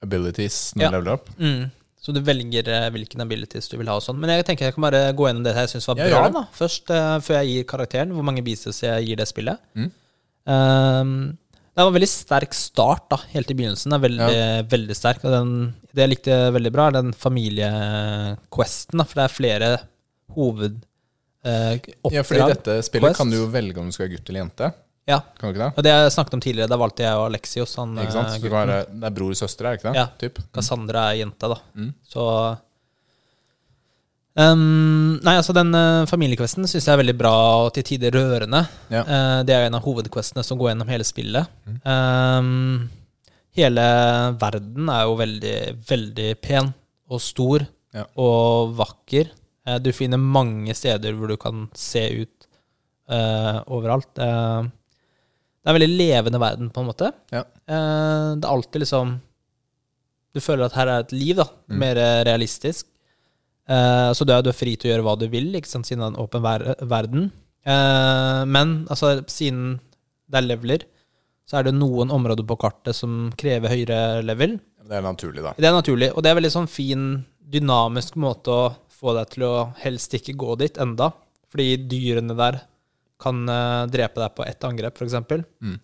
[0.03, 0.89] abilities når Ja.
[0.89, 1.29] du leveler opp?
[1.39, 4.17] mm, så du velger eh, hvilken abilities du vil ha og sånn.
[4.19, 6.47] Men jeg tenker jeg kan bare gå gjennom det jeg syns var Ja, bra, da.
[6.53, 8.11] Først, uh, før jeg gir karakteren.
[8.13, 9.57] Hvor mange biceps jeg gir det spillet.
[9.75, 9.91] Mm.
[10.47, 11.37] Ehm,
[11.75, 13.91] det var en veldig sterk start, da, helt i begynnelsen.
[13.91, 15.25] Det er veldig, veldig sterk.
[15.27, 15.49] Og den,
[15.91, 19.69] det jeg likte veldig bra, er den familiequesten, for det er flere
[20.35, 20.79] hoved
[21.45, 21.75] eh.
[22.13, 23.19] Ja, fordi dette spillet Quest.
[23.21, 24.71] kan du jo velge om du skal være gutt eller jente.
[25.05, 25.73] Ja, Kan du ikke det?
[25.77, 27.75] og det jeg snakket om tidligere, da valgte jeg og Alexios.
[27.77, 28.31] Han, Ikke sant?
[28.33, 29.99] eh, Så være, det er bror og søster, er det ikke det?
[29.99, 30.05] Ja.
[30.23, 30.39] Typ.
[30.55, 31.59] Cassandra er jente, da.
[31.77, 31.91] Mm.
[32.09, 32.23] Så
[34.35, 38.65] um, Nei, altså, den uh, familiequesten syns jeg er veldig bra og til tider rørende.
[38.93, 39.03] Ja.
[39.07, 41.51] Uh, det er en av hovedquestene som går gjennom hele spillet.
[41.65, 41.79] Mm.
[41.87, 43.87] Um, hele
[44.41, 45.57] verden er jo veldig,
[45.89, 46.73] veldig pen
[47.09, 47.69] og stor.
[47.95, 48.03] Ja.
[48.19, 49.29] og vakker.
[49.63, 52.35] Uh, du finner mange steder hvor du kan se ut
[53.09, 54.11] eh, overalt.
[54.17, 57.11] Eh, det er en veldig levende verden, på en måte.
[57.33, 57.43] Ja.
[57.45, 59.19] Eh, det er alltid liksom
[60.35, 61.45] Du føler at her er et liv, da.
[61.71, 61.77] Mm.
[61.79, 62.89] Mer eh, realistisk.
[63.65, 65.87] Eh, så du er, du er fri til å gjøre hva du vil, ikke sant,
[65.87, 67.29] siden det er en åpen ver verden.
[67.65, 69.79] Eh, men altså, siden
[70.29, 70.85] det er leveler,
[71.45, 74.57] så er det noen områder på kartet som krever høyere level.
[74.85, 75.53] Det er naturlig, da.
[75.57, 77.09] Det er naturlig, og det er veldig sånn fin,
[77.45, 81.11] dynamisk måte å få deg til å helst ikke gå dit enda.
[81.53, 82.57] Fordi dyrene der
[83.21, 85.13] kan uh, drepe deg på ett angrep, f.eks.
[85.61, 85.77] Mm.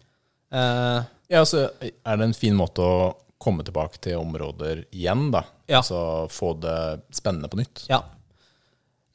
[0.51, 5.45] Uh, Ja, altså, er det en fin måte å komme tilbake til områder igjen, da.
[5.71, 5.79] Ja.
[5.79, 6.77] Altså få det
[7.15, 7.85] spennende på nytt.
[7.89, 8.01] ja.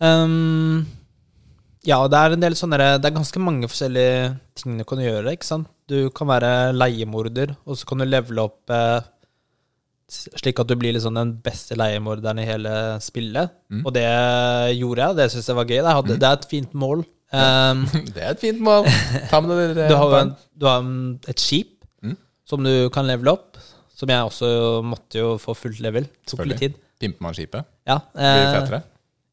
[0.00, 0.84] Um,
[1.86, 5.32] ja, det er en del sånne Det er ganske mange forskjellige ting du kan gjøre,
[5.36, 5.68] ikke sant.
[5.88, 9.06] Du kan være leiemorder, og så kan du levele opp eh,
[10.10, 13.54] slik at du blir liksom den beste leiemorderen i hele spillet.
[13.70, 13.84] Mm.
[13.86, 14.04] Og det
[14.80, 15.76] gjorde jeg, det syns jeg var gøy.
[15.78, 17.04] Jeg hadde, Det er et fint mål.
[17.32, 18.90] Um, Det er et fint mål.
[19.30, 20.90] Ta med dere Du har en, du har
[21.32, 21.72] et skip
[22.04, 22.12] Mm.
[22.46, 23.56] som du kan levele opp.
[23.96, 24.48] Som jeg også
[24.84, 26.04] måtte jo få fullt level.
[26.28, 26.74] Tok litt tid.
[27.00, 27.64] Pimper man skipet?
[27.88, 28.80] Ja, Blir det eh, fetere?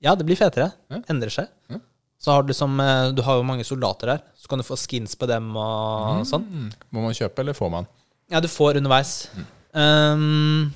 [0.03, 0.69] Ja, det blir fetere.
[0.91, 1.01] Ja.
[1.11, 1.49] Endrer seg.
[1.71, 1.79] Ja.
[2.23, 4.77] Så har du liksom eh, Du har jo mange soldater der, så kan du få
[4.79, 6.45] skins på dem og sånn.
[6.47, 6.69] Mm.
[6.95, 7.89] Må man kjøpe, eller får man?
[8.31, 9.13] Ja, du får underveis.
[9.35, 9.45] Mm.
[9.73, 10.73] Um,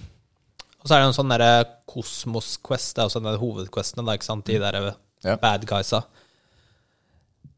[0.81, 1.51] og så er det en sånn derre
[1.87, 2.95] Kosmos Quest.
[2.97, 4.47] Det er også en der hovedquestene, da, ikke sant?
[4.47, 4.81] De der
[5.17, 5.31] Mm.
[5.31, 5.33] Ja.
[5.41, 6.03] bad guysa.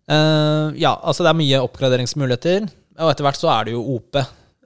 [0.10, 2.70] Uh, ja, altså det er mye oppgraderingsmuligheter,
[3.04, 4.18] og etter hvert så er det jo OP.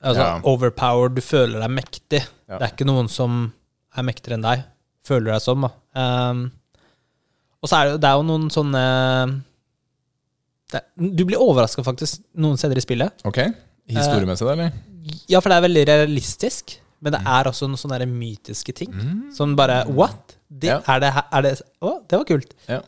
[0.04, 0.40] Altså Ja.
[0.44, 2.20] overpowered, du føler deg mektig.
[2.50, 2.58] Ja.
[2.60, 3.54] Det er ikke noen som
[3.96, 4.64] er mektigere enn deg,
[5.08, 5.62] føler deg som.
[5.64, 5.70] da.
[5.96, 6.52] Um,
[7.64, 8.82] og så er det, det er jo noen sånne
[10.74, 13.24] det, Du blir overraska faktisk noen steder i spillet.
[13.30, 13.40] Ok.
[13.94, 14.72] Historiemessig, da, eller?
[15.32, 18.92] Ja, for det er veldig realistisk, men det er også noen sånne mytiske ting.
[19.36, 20.36] Som bare What?
[20.50, 20.82] Det, Ja.
[20.88, 22.54] er, det, er det Å, det var kult.
[22.70, 22.82] Ja.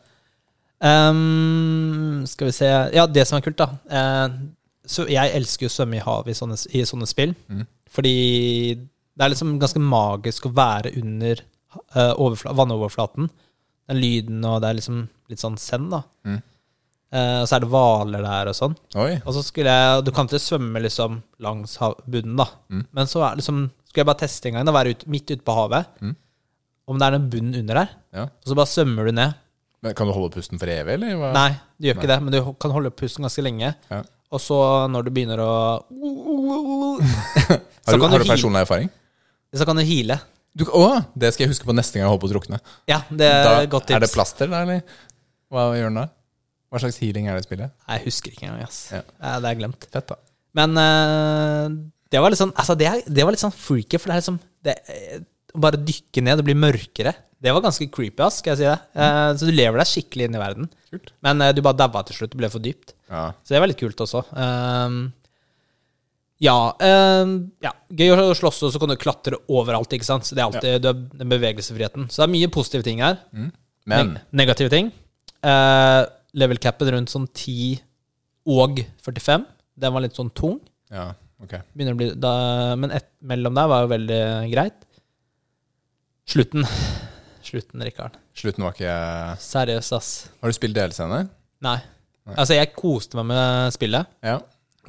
[0.85, 3.69] Um, skal vi se Ja, det som er kult, da.
[3.89, 4.29] Eh,
[4.89, 7.35] så jeg elsker jo å svømme i havet i sånne, i sånne spill.
[7.51, 7.65] Mm.
[7.95, 8.15] Fordi
[9.15, 11.41] det er liksom ganske magisk å være under
[11.95, 13.29] uh, vannoverflaten.
[13.89, 16.01] Den lyden, og det er liksom litt sånn zen, da.
[16.27, 16.41] Mm.
[17.15, 18.75] Uh, og så er det hvaler der og sånn.
[18.99, 19.13] Oi.
[19.21, 22.49] Og så skulle jeg Du kan ikke svømme liksom langs bunnen, da.
[22.73, 22.83] Mm.
[22.97, 25.45] Men så er liksom, skulle jeg bare teste en gang, da, være ut, midt ute
[25.45, 25.89] på havet.
[26.01, 26.15] Mm.
[26.85, 27.95] Om det er en bunn under der.
[28.13, 28.27] Ja.
[28.27, 29.41] Og så bare svømmer du ned.
[29.85, 31.15] Men kan du holde pusten for evig, eller?
[31.21, 31.29] Hva?
[31.35, 33.71] Nei, du gjør ikke det, men du kan holde pusten ganske lenge.
[33.91, 34.01] Ja.
[34.35, 34.59] Og så
[34.91, 35.51] når du begynner å
[37.85, 38.89] Har så, du, kan har du personlig erfaring?
[39.55, 40.17] så kan du heale.
[40.55, 42.57] Du, å, det skal jeg huske på neste gang jeg holder på å drukne.
[42.91, 43.95] Ja, det er Da, godt tips.
[43.95, 44.81] er det plaster da, eller?
[45.53, 46.05] Hva gjør den da?
[46.73, 47.75] Hva slags healing er det i spillet?
[47.87, 48.79] Jeg husker ikke engang, ass.
[48.91, 49.03] Ja.
[49.43, 49.87] Det er glemt.
[49.93, 50.17] Fett, da.
[50.59, 51.67] Men uh,
[52.11, 54.21] det var litt sånn Altså, det, er, det var litt sånn freaky, for det er
[54.23, 54.75] liksom det,
[55.55, 58.77] bare dykke ned det blir mørkere, det var ganske creepy, ass, skal jeg si det.
[58.97, 60.69] Eh, så du lever deg skikkelig inn i verden.
[60.89, 61.11] Kult.
[61.25, 62.95] Men eh, du bare daua til slutt, det ble for dypt.
[63.11, 63.27] Ja.
[63.45, 64.23] Så det var litt kult også.
[64.33, 64.97] Um,
[66.41, 66.57] ja,
[67.21, 67.71] um, ja.
[67.93, 70.27] Gøy å slåss, og så kan du klatre overalt, ikke sant.
[70.27, 72.09] Så det er alltid du har den bevegelsesfriheten.
[72.09, 73.21] Så det er mye positive ting her.
[73.31, 74.89] Men Neg negative ting.
[75.45, 76.03] Uh,
[76.35, 77.77] level capen rundt sånn 10
[78.55, 79.45] og 45.
[79.85, 80.57] Den var litt sånn tung.
[80.93, 81.11] Ja,
[81.43, 81.59] ok.
[81.75, 82.33] Begynner å bli, da,
[82.79, 84.81] men et, mellom der var jo veldig greit.
[86.25, 86.65] Slutten.
[87.45, 88.15] Slutten, Rikard.
[88.37, 88.95] Slutten var ikke
[89.45, 90.09] Seriøst, ass.
[90.41, 91.23] Har du spilt DLC-ene?
[91.65, 91.77] Nei.
[92.33, 94.09] Altså, jeg koste meg med spillet.
[94.25, 94.39] Ja.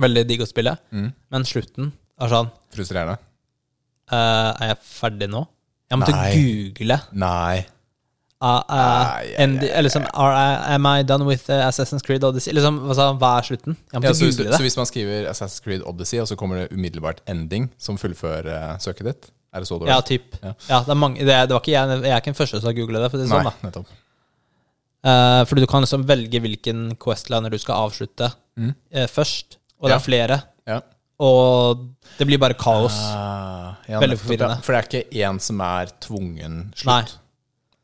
[0.00, 0.72] Veldig digg å spille.
[0.92, 1.10] Mm.
[1.32, 3.18] Men slutten er sånn Frustrerende?
[4.10, 5.44] Uh, Er jeg ferdig nå?
[5.90, 6.30] Jeg måtte Nei.
[6.34, 6.96] google.
[7.12, 7.64] Nei.
[8.36, 12.52] Uh, uh, liksom, I- Am I done with uh, Assassin's Creed Odyssey?
[12.56, 13.76] Liksom, altså, hva er slutten?
[13.76, 16.60] Jeg Ja, måtte så, hvis, så hvis man skriver Assassin's Creed Odyssey, og så kommer
[16.64, 19.30] det umiddelbart ending som fullfører uh, søket ditt?
[19.56, 19.88] Er det så dårlig?
[19.94, 20.34] Ja, typ.
[20.42, 20.52] Ja.
[20.68, 22.60] Ja, det, er mange, det, er- det var ikke jeg, jeg er ikke den første
[22.60, 23.10] som har googla det.
[23.10, 23.68] For det er det Nei, sånn, da.
[23.70, 23.94] nettopp.
[25.06, 28.74] Eh, fordi du kan liksom velge hvilken questliner du skal avslutte Mm.
[28.92, 29.58] eh, først.
[29.80, 29.96] Og det Ja.
[29.96, 30.42] er flere.
[30.66, 30.80] Ja.
[31.20, 31.86] Og
[32.18, 32.96] det blir bare kaos.
[33.14, 34.62] Ah, ja, Veldig nettopp, forvirrende.
[34.64, 36.86] For det er ikke én som er tvungen slutt?
[36.86, 37.04] Nei.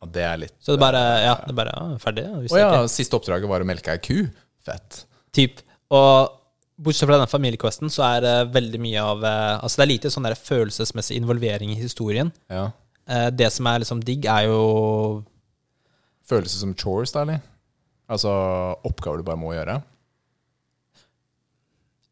[0.03, 2.25] Ja, det er litt Så det bare Ja, det bare ja, ferdig.
[2.27, 4.29] ja, visste Å jeg ja, siste oppdraget var å melke ei ku?
[4.65, 5.05] Fett.
[5.33, 5.61] Typ.
[5.91, 6.31] Og
[6.83, 10.13] bortsett fra denne familiequesten, så er det veldig mye av eh, Altså, det er lite
[10.13, 12.33] sånn der følelsesmessig involvering i historien.
[12.53, 12.71] Ja.
[13.09, 15.23] Eh, det som er liksom digg, er jo
[16.29, 17.41] Føles som chores, da, eller?
[18.13, 18.31] Altså
[18.87, 19.81] oppgaver du bare må gjøre?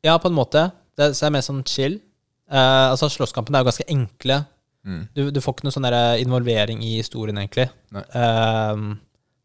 [0.04, 0.64] Ja, på en måte.
[0.98, 2.00] Det er mer sånn chill.
[2.50, 4.40] Eh, altså, slåsskampene er jo ganske enkle.
[4.86, 5.04] Mm.
[5.14, 5.88] Du, du får ikke noe sånn
[6.22, 7.68] involvering i historien, egentlig.
[7.94, 8.02] Nei.
[8.02, 8.82] Eh,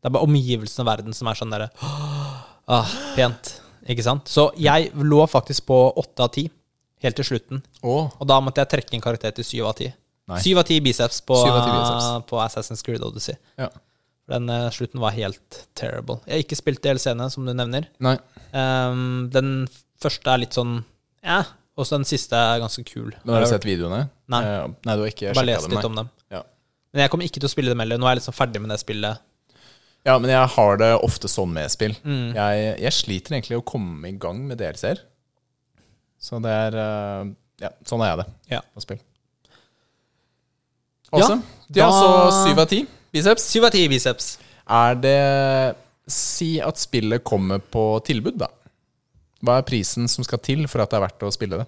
[0.01, 3.55] det er bare omgivelsen av verden som er sånn derre ah, Pent.
[3.91, 4.29] Ikke sant?
[4.31, 6.47] Så jeg lå faktisk på åtte av ti
[7.05, 7.61] helt til slutten.
[7.85, 8.09] Oh.
[8.19, 9.91] Og da måtte jeg trekke en karakter til syv av ti.
[10.41, 11.37] Syv av ti biceps på,
[12.29, 13.37] på Assassin's Creed Odyssey.
[13.61, 13.69] Ja.
[14.31, 16.17] Den uh, slutten var helt terrible.
[16.25, 17.85] Jeg har ikke spilt DLC-ene, som du nevner.
[18.57, 19.51] Ehm, den
[20.01, 20.79] første er litt sånn
[21.25, 21.43] ja,
[21.75, 23.09] og så den siste er ganske kul.
[23.23, 24.05] Men har du sett videoene?
[24.31, 24.41] Nei.
[24.47, 26.11] Eh, nei, du har ikke Bare lest litt om dem.
[26.31, 26.43] Ja.
[26.93, 27.99] Men jeg kommer ikke til å spille dem heller.
[27.99, 29.23] Nå er jeg liksom ferdig med det spillet.
[30.05, 31.95] Ja, men jeg har det ofte sånn med spill.
[32.05, 32.35] Mm.
[32.37, 35.01] Jeg, jeg sliter egentlig å komme i gang med DLC-er.
[36.21, 38.61] Så det er eh, Ja, sånn er jeg det Ja.
[38.75, 39.01] på spill.
[41.15, 41.37] Ja, da...
[41.77, 42.07] ja, så
[42.43, 42.81] syv av ti
[43.15, 43.45] biceps.
[43.53, 44.35] Syv av ti biceps.
[44.65, 45.17] Er det
[46.11, 48.51] Si at spillet kommer på tilbud, da.
[49.41, 51.65] Hva er prisen som skal til for at det er verdt å spille det?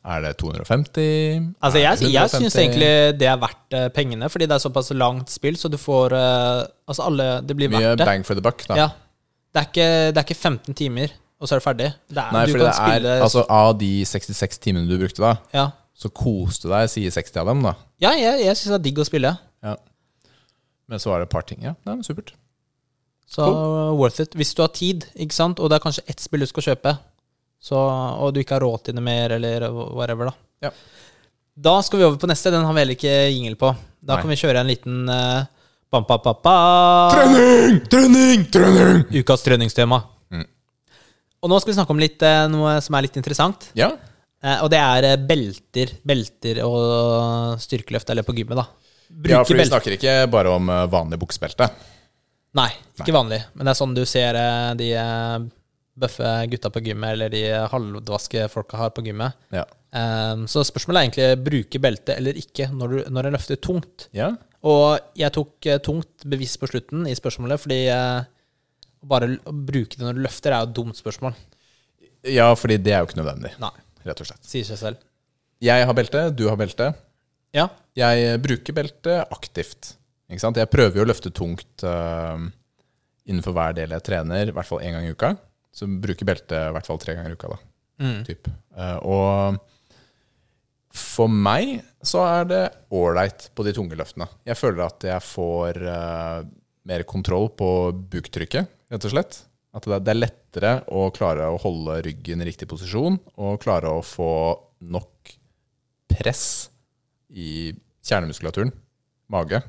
[0.00, 1.54] Er det 250?
[1.60, 5.28] Altså, jeg, jeg syns egentlig det er verdt eh, pengene, fordi det er såpass langt
[5.32, 8.06] spill, så du får eh, Altså, alle Det blir Mye verdt det.
[8.08, 8.78] bang for the buck, da.
[8.80, 8.86] Ja.
[9.52, 11.90] Det er, ikke, det er ikke 15 timer, og så er det ferdig.
[12.08, 15.34] Det er, Nei, kan det er spille Altså, av de 66 timene du brukte da,
[15.52, 15.66] Ja,
[16.00, 17.74] så koste du deg, sier 60 av dem, da.
[18.00, 19.34] ja jeg, jeg syns det er digg å spille.
[19.66, 19.74] Ja.
[20.88, 21.60] Men så var det et par ting.
[21.66, 22.32] Ja, Nei, er supert.
[23.30, 23.44] Så
[23.94, 24.32] worth it.
[24.34, 26.96] Hvis du har tid, ikke sant, og det er kanskje ett spill du skal kjøpe,
[27.60, 30.68] så, og du ikke har råd til det mer, eller whatever, da.
[30.68, 30.72] Ja.
[31.60, 32.52] Da skal vi over på neste.
[32.54, 33.72] Den har vi heller ikke jingle på.
[34.00, 34.22] Da Nei.
[34.22, 35.42] kan vi kjøre en liten uh,
[35.92, 36.54] bam, ba, ba, ba.
[37.12, 37.82] Trening!
[37.92, 38.46] Trening!
[38.54, 39.02] Trening!
[39.20, 40.00] Ukas treningstema.
[40.32, 40.46] Mm.
[41.44, 43.68] Og nå skal vi snakke om litt, uh, noe som er litt interessant.
[43.76, 43.92] Ja.
[44.40, 45.92] Uh, og det er eh, belter.
[46.00, 48.64] Belter og styrkeløft, eller på gymmet, da.
[49.10, 49.72] Bruke ja, for vi belter.
[49.74, 51.66] snakker ikke bare om eh, vanlig buksebelte.
[52.56, 53.40] Nei, ikke vanlig.
[53.54, 55.36] Men det er sånn du ser eh, de eh,
[56.00, 59.36] bøffe gutta på gymmet, eller de halvdvaske folka har på gymmet.
[59.54, 59.66] Ja.
[59.90, 64.08] Um, så spørsmålet er egentlig bruke belte eller ikke når, du, når jeg løfter tungt.
[64.16, 64.32] ja.
[64.60, 68.20] Og jeg tok eh, tungt bevisst på slutten i spørsmålet, fordi uh,
[69.08, 71.32] bare å bruke det når du løfter, er jo et dumt spørsmål.
[72.28, 73.70] Ja, fordi det er jo ikke nødvendig, Nei,
[74.04, 74.42] rett og slett.
[74.44, 75.00] sier seg selv.
[75.64, 76.90] Jeg har belte, du har belte.
[77.56, 79.94] Ja, Jeg bruker belte aktivt.
[80.28, 80.60] Ikke sant?
[80.60, 82.36] Jeg prøver jo å løfte tungt uh,
[83.24, 85.32] innenfor hver del jeg trener, i hvert fall én gang i uka.
[85.74, 87.60] Så bruker belte i hvert fall tre ganger i uka, da.
[88.02, 88.16] mm.
[88.26, 88.50] Typ.
[88.76, 89.60] Eh, og
[90.90, 92.62] for meg så er det
[92.96, 94.26] ålreit på de tunge løftene.
[94.48, 96.40] Jeg føler at jeg får uh,
[96.90, 97.68] mer kontroll på
[98.10, 99.38] buktrykket, rett og slett.
[99.76, 103.92] At det er, er lettere å klare å holde ryggen i riktig posisjon, og klare
[103.92, 104.32] å få
[104.90, 105.36] nok
[106.10, 106.44] press
[107.30, 107.70] i
[108.02, 108.72] kjernemuskulaturen,
[109.30, 109.60] mage.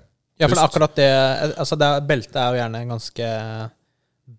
[0.41, 1.09] ja for det er akkurat det
[1.61, 3.27] Altså, det beltet er jo gjerne ganske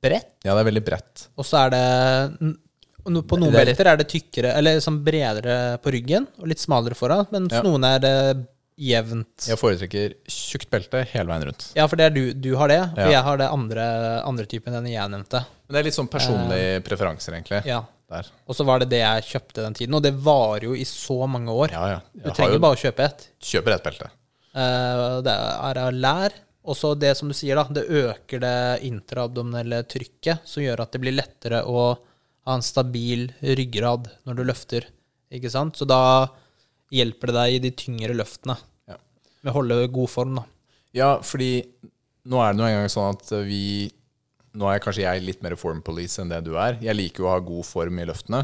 [0.02, 1.26] bredt, Ja, det er veldig bredt.
[1.36, 2.56] og så er det
[3.02, 6.46] På noen Det er litt- belter er det tykkere, eller sånn bredere på ryggen, og
[6.46, 7.62] litt smalere foran, mens Ja.
[7.62, 8.46] noen er det
[8.78, 9.46] jevnt.
[9.48, 11.72] Jeg foretrekker tjukt belte hele veien rundt.
[11.74, 13.08] Ja, for det du, du har det, og Ja.
[13.10, 15.44] jeg har det andre, andre typen enn jeg nevnte.
[15.66, 17.64] Men det er litt sånn personlige preferanser, egentlig.
[17.66, 17.84] Ja.
[18.08, 18.26] Der.
[18.46, 21.26] Og så var det det jeg kjøpte den tiden, og det varer jo i så
[21.26, 21.70] mange år.
[21.72, 22.00] Ja, ja.
[22.14, 23.28] Du trenger bare å kjøpe et.
[23.40, 24.10] kjøper ett belte.
[24.54, 26.30] Uh, det er av lær.
[26.62, 30.92] Og så det som du sier, da, det øker det intraabdominelle trykket, som gjør at
[30.94, 31.86] det blir lettere å
[32.46, 34.86] ha en stabil ryggrad når du løfter.
[35.32, 35.78] Ikke sant?
[35.78, 36.28] Så da
[36.92, 38.56] hjelper det deg i de tyngre løftene.
[38.90, 38.98] Ja.
[39.42, 40.46] Med å holde god form, da.
[40.94, 41.64] Ja, fordi
[42.30, 43.90] nå er det nå engang sånn at vi
[44.52, 46.74] Nå er kanskje jeg litt mer form police enn det du er.
[46.84, 48.42] Jeg liker jo å ha god form i løftene.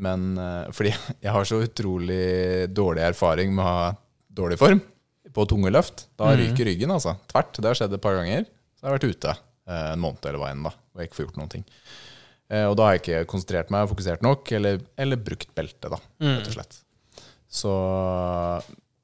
[0.00, 0.94] Men eh, fordi
[1.26, 3.90] jeg har så utrolig dårlig erfaring med å ha
[4.40, 4.80] dårlig form
[5.38, 6.06] på tunge løft.
[6.18, 7.14] Da ryker ryggen, altså.
[7.30, 7.56] Tvert.
[7.62, 8.44] Det har skjedd et par ganger.
[8.78, 10.74] Så jeg har vært ute eh, en måned eller hva enn, da.
[10.94, 11.64] Og ikke får gjort noen ting.
[12.50, 15.98] Eh, Og da har jeg ikke konsentrert meg, fokusert nok, eller, eller brukt belte, da,
[16.24, 16.80] rett og slett.
[17.48, 17.72] Så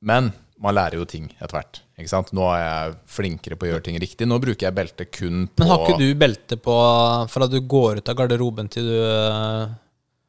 [0.04, 1.80] Men man lærer jo ting etter hvert.
[1.98, 2.30] Ikke sant?
[2.36, 4.26] Nå er jeg flinkere på å gjøre ting riktig.
[4.28, 6.74] Nå bruker jeg belte kun på Men har ikke du belte på
[7.32, 9.72] fra du går ut av garderoben til du eh,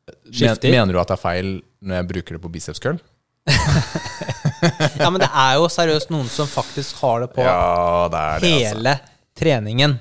[0.10, 0.72] Men, skifter?
[0.74, 1.52] Mener du at det er feil
[1.86, 3.00] når jeg bruker det på biceps curl?
[4.99, 8.41] Ja, men det er jo seriøst noen som faktisk har det på Ja, det er
[8.41, 8.75] det, altså.
[8.75, 8.93] hele
[9.38, 9.97] treningen.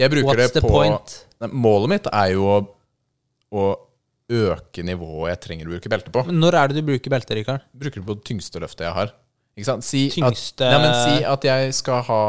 [0.00, 1.14] Jeg bruker What's det the på point?
[1.40, 2.56] Nei, Målet mitt er jo å,
[3.54, 3.64] å
[4.34, 6.24] øke nivået jeg trenger å bruke belte på.
[6.28, 7.64] Men når er det du bruker belte, Rikard?
[7.76, 9.12] bruker det på det tyngste løftet jeg har.
[9.54, 9.76] Ikke?
[9.86, 12.20] Si, Tyngste- at, nei, men si at jeg skal ha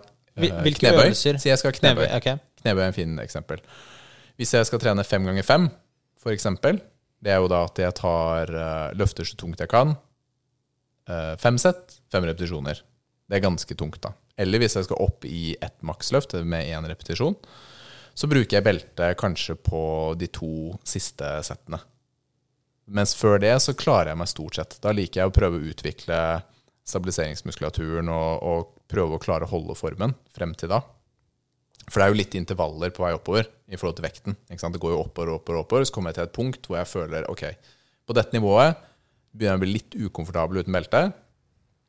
[0.00, 1.02] uh, hvilke knebøy.
[1.10, 1.38] øvelser?
[1.42, 2.06] Si jeg skal ha knebøy.
[2.16, 2.30] Ok.
[2.62, 3.60] Knebøy er en fin eksempel.
[4.40, 5.66] Hvis jeg skal trene fem ganger fem,
[6.20, 6.80] for eksempel,
[7.20, 9.96] det er jo da at jeg tar eh, løfter så tungt jeg kan.
[11.08, 12.80] eh, fem sett, fem repetisjoner.
[13.30, 14.14] Det er ganske tungt, da.
[14.40, 17.36] Eller hvis jeg skal opp i ett maksløft med én repetisjon,
[18.14, 19.82] så bruker jeg belte kanskje på
[20.18, 21.78] de to siste settene.
[22.90, 24.78] Mens før det så klarer jeg meg stort sett.
[24.82, 26.18] Da liker jeg å prøve å utvikle
[26.90, 30.80] stabiliseringsmuskulaturen og, og prøve å klare å holde formen frem til da.
[31.90, 34.36] For det er jo litt intervaller på vei oppover i forhold til vekten.
[34.50, 34.76] Ikke sant?
[34.76, 36.86] Det går jo oppover og oppover, oppover, så kommer jeg til et punkt hvor jeg
[36.90, 37.42] føler ok,
[38.06, 38.78] på dette nivået
[39.34, 41.02] begynner jeg å bli litt ukomfortabel uten belte.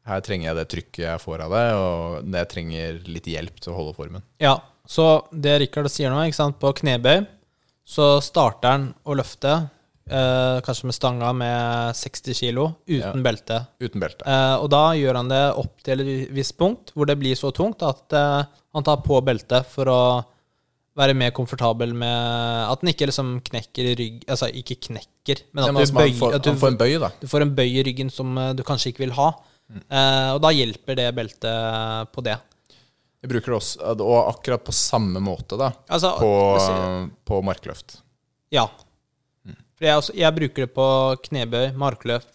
[0.05, 3.73] Her trenger jeg det trykket jeg får av det, og jeg trenger litt hjelp til
[3.73, 4.23] å holde formen.
[4.41, 4.55] Ja,
[4.89, 7.27] så det Rikard sier nå, ikke sant, på knebøy,
[7.85, 9.53] så starter han å løfte,
[10.09, 13.25] eh, kanskje med stanga med 60 kilo, uten Ja.
[13.25, 13.59] belte.
[13.81, 14.25] Uten belte.
[14.25, 17.53] Eh, og da gjør han det opp til et visst punkt, hvor det blir så
[17.53, 20.01] tungt at eh, han tar på beltet for å
[20.97, 25.63] være mer komfortabel med At den ikke liksom knekker i rygg Altså ikke knekker, men
[25.63, 27.69] at men du, altså, bøy, får, at du, får en bøy, du får en bøy
[27.69, 29.31] i ryggen som eh, du kanskje ikke vil ha.
[29.71, 32.37] Eh, og da hjelper det beltet på det.
[33.21, 36.31] Jeg bruker det også, og akkurat på samme måte, da, Altså, på,
[37.29, 37.99] på markløft.
[38.51, 38.65] Ja.
[39.45, 40.87] For jeg, også, jeg bruker det på
[41.29, 42.33] knebøy, markløft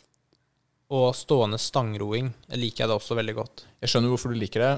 [0.94, 2.31] og stående stangroing.
[2.46, 3.66] Det liker jeg det også veldig godt.
[3.83, 4.72] Jeg skjønner hvorfor du liker det.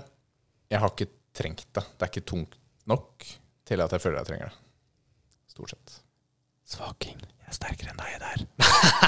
[0.73, 1.85] Jeg har ikke trengt det.
[1.85, 3.27] Det er ikke tungt nok
[3.69, 4.61] til at jeg føler jeg trenger det.
[5.53, 5.97] Stort sett.
[6.69, 7.21] Svaking.
[7.21, 8.47] Jeg er sterkere enn deg der.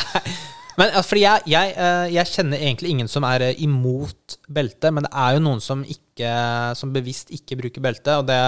[0.78, 4.92] Men altså, fordi jeg, jeg, eh, jeg kjenner egentlig ingen som er eh, imot belte,
[4.94, 6.30] men det er jo noen som, ikke,
[6.78, 8.14] som bevisst ikke bruker belte.
[8.16, 8.38] Og det,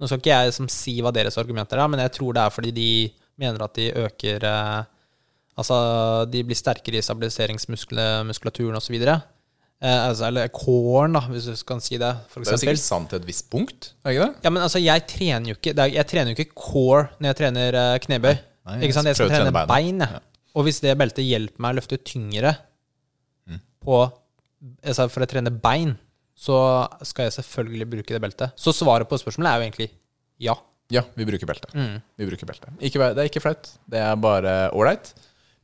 [0.00, 2.54] nå skal ikke jeg liksom si hva deres argumenter er, men jeg tror det er
[2.54, 2.88] fordi de
[3.40, 4.80] mener at de øker eh,
[5.60, 5.76] Altså,
[6.30, 8.94] de blir sterkere i stabiliseringsmuskulaturen osv.
[9.80, 13.08] Eh, altså, eller coren, da, hvis du kan si det, Det er jo sikkert sant
[13.08, 14.44] til et visst punkt, er ikke det?
[14.44, 17.38] Ja, men altså, jeg trener jo ikke er, Jeg trener jo ikke core når jeg
[17.38, 18.34] trener eh, knebøy.
[18.68, 19.08] Nei, ikke sant?
[19.08, 20.20] Jeg skal trene, trene bein, Ja.
[20.58, 22.56] Og hvis det beltet hjelper meg å løfte tyngre
[23.48, 23.60] Mm.
[23.80, 23.96] på
[24.84, 25.94] altså For å trene bein,
[26.36, 26.56] så
[27.06, 28.52] skal jeg selvfølgelig bruke det beltet.
[28.60, 29.88] Så svaret på spørsmålet er jo egentlig
[30.40, 30.54] ja.
[30.92, 31.68] Ja, vi bruker belte.
[31.72, 32.02] Mm.
[32.18, 32.68] Vi bruker belte.
[32.82, 33.70] Ikke, det er ikke flaut.
[33.88, 35.12] Det er bare ålreit.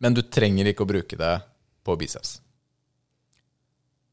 [0.00, 1.34] Men du trenger ikke å bruke det
[1.84, 2.38] på biceps.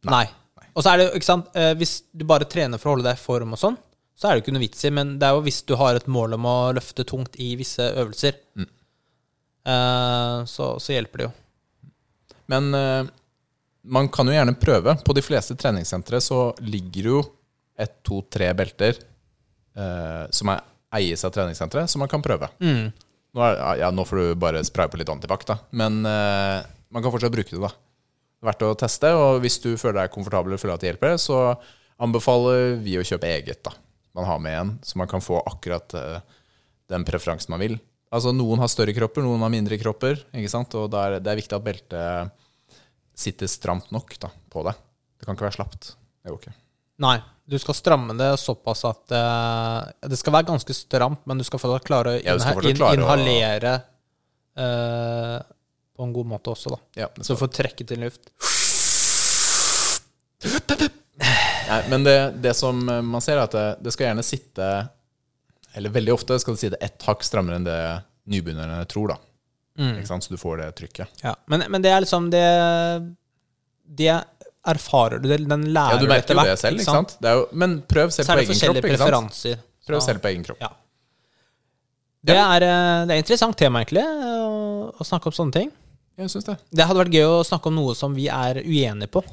[0.10, 0.26] Nei.
[0.74, 3.16] Og så er det ikke sant eh, Hvis du bare trener for å holde deg
[3.20, 3.76] i form og sånn,
[4.18, 6.08] så er det ikke noe vits i, men det er jo hvis du har et
[6.12, 8.68] mål om å løfte tungt i visse øvelser, Mm.
[9.66, 11.34] eh, så, så hjelper det jo.
[12.52, 13.06] Men eh,
[13.84, 14.98] man kan jo gjerne prøve.
[15.06, 17.22] På de fleste treningssentre så ligger jo
[17.80, 20.62] et, to, tre belter eh, som er,
[20.94, 22.52] eies av treningssenteret, som man kan prøve.
[22.62, 22.92] Mm.
[23.34, 25.56] Nå, er, ja, nå får du bare spraye på litt antibac, da.
[25.74, 26.60] Men eh,
[26.94, 27.72] man kan fortsatt bruke det, da.
[28.44, 31.16] Er verdt å teste, og hvis du føler deg komfortabel og føler at det hjelper,
[31.22, 31.38] så
[32.04, 33.72] anbefaler vi å kjøpe eget, da.
[34.18, 36.20] Man har med en, så man kan få akkurat eh,
[36.92, 37.78] den preferansen man vil.
[38.14, 40.76] Altså Noen har større kropper, noen har mindre kropper, ikke sant?
[40.78, 42.36] og da er, det er viktig at beltet
[43.18, 44.78] sitter stramt nok da, på deg.
[45.18, 45.94] Det kan ikke være slapt.
[46.22, 46.54] Det går ikke.
[47.04, 47.16] Nei,
[47.50, 51.62] du skal stramme det såpass at uh, Det skal være ganske stramt, men du skal
[51.64, 53.74] fortsatt klare å inha klare å- inhalere
[54.60, 55.38] eh,
[56.04, 56.82] på en god måte også, da.
[57.06, 58.30] Ja, Så du får trekke til luft.
[61.70, 64.66] Nei, men det, det som man ser, er at det, det skal gjerne sitte
[65.78, 67.78] Eller veldig ofte skal det sitte ett hakk strammere enn det
[68.34, 69.16] nybegynnerne tror.
[69.16, 69.20] da
[69.74, 69.96] Mm.
[69.98, 70.22] Ikke sant?
[70.22, 71.10] Så du får det trykket.
[71.26, 71.32] Ja.
[71.50, 72.44] Men, men det er liksom det
[73.90, 74.12] Det
[74.70, 77.16] erfarer du, den lærer Ja, Du merker jo det selv, ikke sant?
[77.18, 78.76] Det er jo, men prøv selv på er egen kropp.
[78.78, 78.86] sant?
[78.86, 79.64] preferanser.
[79.88, 80.62] Prøv Så- selv på egen kropp.
[80.62, 80.70] Ja.
[82.24, 85.72] Det er, eh, det er et interessant tema, egentlig, å, å snakke om sånne ting.
[86.20, 86.58] Jeg synes det.
[86.70, 89.24] Det hadde vært gøy å snakke om noe som vi er uenige på.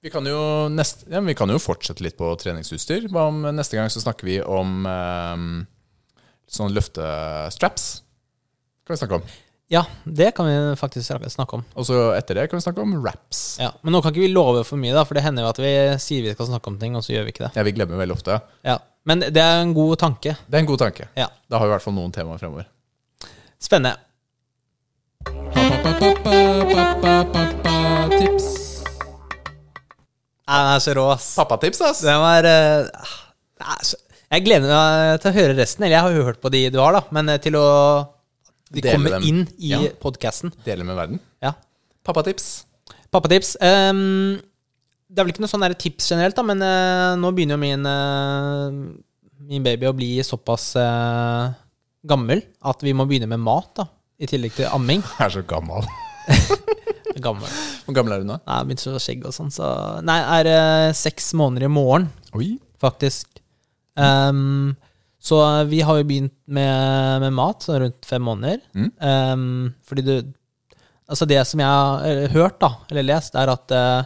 [0.00, 0.40] Vi kan jo,
[0.72, 3.08] nest, ja, vi kan jo fortsette litt på treningsutstyr.
[3.12, 5.44] Hva om neste gang så snakker vi om eh,
[6.48, 7.88] sånn løftestraps?
[8.88, 9.26] Kan vi snakke om.
[9.70, 11.64] Ja, det kan vi faktisk snakke om.
[11.78, 13.60] Og så etter det kan vi snakke om wraps.
[13.60, 15.60] Ja, Men nå kan ikke vi love for mye, da, for det hender jo at
[15.62, 15.70] vi
[16.02, 17.52] sier vi skal snakke om ting, og så gjør vi ikke det.
[17.54, 18.40] Ja, vi glemmer veldig ofte.
[18.66, 20.34] Ja, Men det er en god tanke.
[20.48, 21.06] Det er en god tanke.
[21.14, 21.30] Ja.
[21.46, 22.66] Da har vi i hvert fall noen temaer fremover.
[23.62, 24.00] Spennende.
[28.18, 28.46] Tips.
[30.44, 31.28] Nei, Den er så rå, ass.
[31.38, 32.00] Pappatips, ass!
[32.04, 32.88] Den var eh,
[33.64, 35.82] ah, så- Jeg gleder meg til å høre resten.
[35.86, 37.64] Eller jeg har jo hørt på de du har, da, men eh, til å
[38.70, 39.22] De Dele kommer dem.
[39.26, 39.78] inn i Ja.
[40.02, 40.52] podkasten.
[40.64, 41.20] Dele med verden.
[41.42, 41.52] Ja.
[42.04, 42.64] Pappatips.
[43.10, 43.56] Pappatips.
[43.60, 44.38] ehm,
[45.10, 47.64] det er vel ikke noe sånn der tips generelt, da, men eh, nå begynner jo
[47.64, 48.70] min, eh,
[49.48, 51.50] min baby å bli såpass eh,
[52.06, 53.88] gammel at vi må begynne med mat, da.
[54.20, 55.02] I tillegg til amming.
[55.18, 55.86] Jeg er så gammel.
[57.20, 57.48] Gammel.
[57.84, 58.36] Hvor gammel er du nå?
[58.46, 59.66] Jeg begynte så skjegg og sånn, så
[60.06, 62.06] Nei, er eh, seks måneder i morgen,
[62.38, 62.52] Oi.
[62.80, 63.40] faktisk.
[63.98, 64.70] Um,
[65.20, 68.62] så vi har jo begynt med, med mat sånn rundt fem måneder.
[68.72, 68.92] Mm.
[69.04, 69.48] Um,
[69.88, 70.14] fordi du
[71.10, 74.04] Altså, det som jeg har eh, hørt, da, eller lest, er at eh,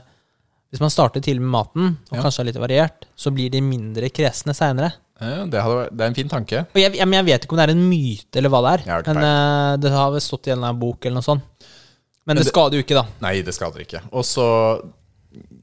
[0.73, 2.23] hvis man starter tidlig med maten, og Ja.
[2.25, 4.95] kanskje er litt variert, så blir de mindre kresne seinere.
[5.21, 6.65] Ja, det, hadde, det er en fin tanke.
[6.75, 9.07] Jeg, jeg, jeg vet ikke om det er en myte, eller hva det er.
[9.13, 11.47] Men uh, det har vel stått i en eller annen bok, eller noe sånt.
[12.25, 13.07] Men, Men det det- skader jo ikke, da.
[13.23, 14.01] Nei, det skader ikke.
[14.13, 14.47] Og så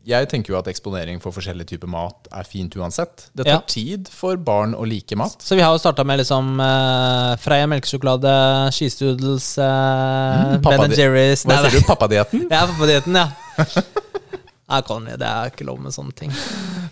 [0.07, 3.27] jeg tenker jo at eksponering for forskjellige typer mat er fint uansett.
[3.37, 3.61] Det tar Ja.
[3.69, 5.35] tid for barn å like mat.
[5.39, 8.33] Så vi har jo starta med liksom uh, Freia melkesjokolade,
[8.73, 11.85] cheesedoodles, uh, Mm, Ben Jerry's Hva sier du?
[11.87, 12.47] Pappadietten?
[12.51, 13.29] ja, pappadieten, ja.
[14.71, 16.31] Nei, kan det er ikke lov med sånne ting.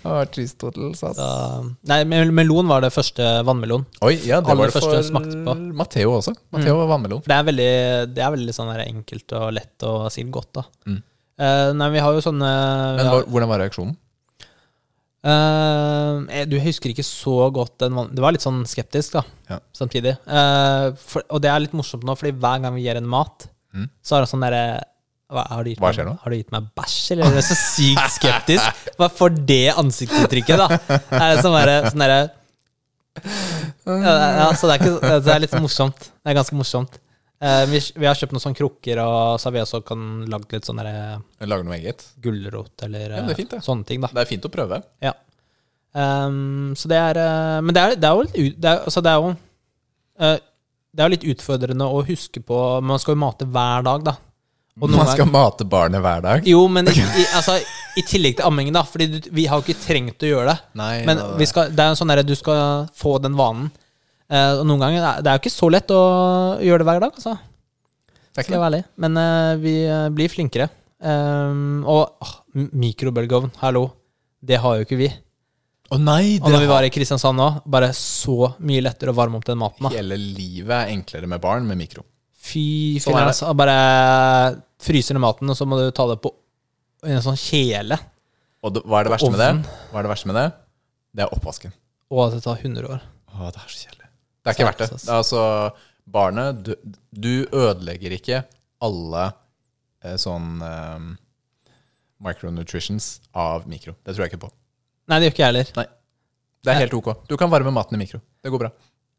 [0.03, 1.17] Ah, cheese doodles, ass.
[1.19, 3.85] Så, nei, melon var det første vannmelon.
[4.03, 5.21] Oi, ja, det Aller var det første for på.
[5.53, 6.33] Matheo Matteo også.
[6.55, 7.23] Matteo var vannmelon.
[7.25, 7.71] Det er veldig,
[8.15, 10.63] det er veldig sånn enkelt og lett og sikkert godt, da.
[10.91, 10.99] Mm.
[11.39, 12.51] Eh, nei, vi har jo sånne
[12.99, 13.95] Men har- hvordan var reaksjonen?
[15.23, 18.11] Eh, du husker ikke så godt den vann...
[18.15, 19.59] Du var litt sånn skeptisk, da, Ja.
[19.75, 20.15] samtidig.
[20.27, 23.47] Eh, for, og det er litt morsomt nå, fordi hver gang vi gir en mat,
[23.75, 23.89] Mm.
[24.01, 24.81] så er det sånn derre
[25.29, 26.13] hva, har, du Hva meg- nå?
[26.23, 28.87] har du gitt meg bæsj, eller er du så sykt skeptisk?
[28.97, 30.79] Hva får det ansiktsuttrykket, da?
[31.13, 32.15] Er det sånn derre sånn der,
[33.19, 36.09] ja, så det er, ikke, det er litt morsomt.
[36.23, 36.97] Det er ganske morsomt.
[37.39, 40.01] Eh, vi, vi har kjøpt noen sånne krukker, og så har vi også kan
[40.31, 42.03] lagd litt sånn derre Lage noe eget?
[42.19, 44.09] gulrot eller Ja, er fint, eh, sånne ting, da.
[44.11, 44.81] Det er fint å prøve.
[45.03, 45.13] Ja.
[45.95, 49.01] Um, så det er eh, Men det er, det er jo litt det er, altså
[49.01, 49.29] det er jo
[50.21, 50.35] uh,
[50.93, 54.13] Det er jo litt utfordrende å huske på Man skal jo mate hver dag, da.
[54.79, 56.47] Og Man skal mate barnet hver dag.
[56.47, 57.57] Jo, men i, i, altså,
[57.99, 58.85] i tillegg til ammingen, da.
[58.87, 60.57] Fordi du, vi har jo ikke trengt å gjøre det.
[60.79, 63.69] Nei, Men vi skal, det er jo sånn der, du skal få den vanen.
[64.29, 66.01] Uh, og noen ganger er- Det er jo ikke så lett å
[66.63, 67.37] gjøre det hver dag, altså.
[68.39, 68.83] Skal jeg være ærlig.
[69.03, 70.69] Men uh, vi eh, blir flinkere.
[71.03, 73.87] Um, og åh, mikrobølgeovn, hallo.
[74.39, 75.09] Det har jo ikke vi.
[75.89, 79.39] Å nei, Og når vi var i Kristiansand nå, bare så mye lettere å varme
[79.39, 79.87] opp den maten.
[79.87, 82.05] da Hele livet er enklere med barn med mikro.
[82.49, 82.63] Fy
[83.03, 83.51] filler'n, er altså.
[83.57, 83.75] Bare
[84.81, 86.31] fryser ned maten, og så må du ta det på
[87.07, 87.97] en sånn kjele.
[88.65, 89.51] Og det, hva er det verste med det?
[89.91, 90.47] Hva er det verste med det?
[91.15, 91.75] Det er oppvasken.
[92.09, 93.05] Og det tar 100 år.
[93.29, 94.09] Å, det er så kjedelig.
[94.39, 94.89] Det er ikke verdt det.
[94.95, 95.43] Det er altså,
[96.09, 96.73] barnet du,
[97.13, 98.43] du ødelegger ikke
[98.85, 99.25] alle
[100.03, 101.07] eh, sånn eh,
[102.25, 103.95] micronutritions av mikro.
[104.03, 104.51] Det tror jeg ikke på.
[105.09, 105.89] Nei, det gjør ikke jeg heller.
[106.59, 107.11] Det er helt ok.
[107.29, 108.19] Du kan varme maten i mikro.
[108.43, 108.71] Det går bra.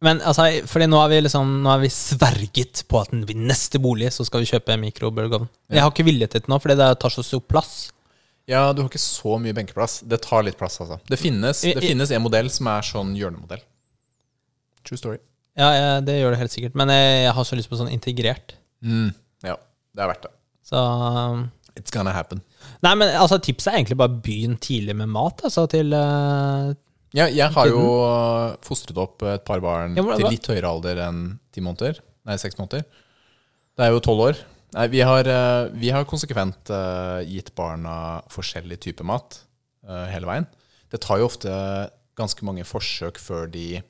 [0.05, 3.81] Men altså, fordi nå har vi liksom Nå har vi sverget på at ved neste
[3.83, 5.49] bolig så skal vi kjøpe mikrobølgeovn.
[5.69, 7.75] Jeg har ikke vilje til det nå, fordi det tar så stor plass.
[8.51, 10.01] Ja, du har ikke så mye benkeplass.
[10.09, 10.99] Det tar litt plass, altså.
[11.07, 13.63] Det finnes, det finnes en modell som er sånn hjørnemodell.
[14.89, 15.21] True story.
[15.61, 16.77] Ja, ja, det gjør det helt sikkert.
[16.79, 18.57] Men jeg, jeg har så lyst på sånn integrert.
[18.83, 19.13] Mm.
[19.47, 19.59] Ja,
[19.95, 20.33] det er verdt det.
[20.67, 21.45] Så um,
[21.79, 22.41] It's gonna happen.
[22.85, 26.73] Nei, men altså, tipset er egentlig bare begynn tidlig med mat, altså, til eh,
[27.17, 27.83] Ja, jeg har jo
[28.63, 31.99] fostret opp et par barn Ja, til litt høyere alder enn ti måneder.
[32.29, 32.85] Nei, seks måneder.
[33.75, 34.43] Det er jo tolv år.
[34.77, 39.41] Nei, vi har, uh, vi har konsekvent uh, gitt barna forskjellig type mat
[39.89, 40.47] uh, hele veien.
[40.91, 41.51] Det tar jo ofte
[42.19, 43.81] ganske mange forsøk før de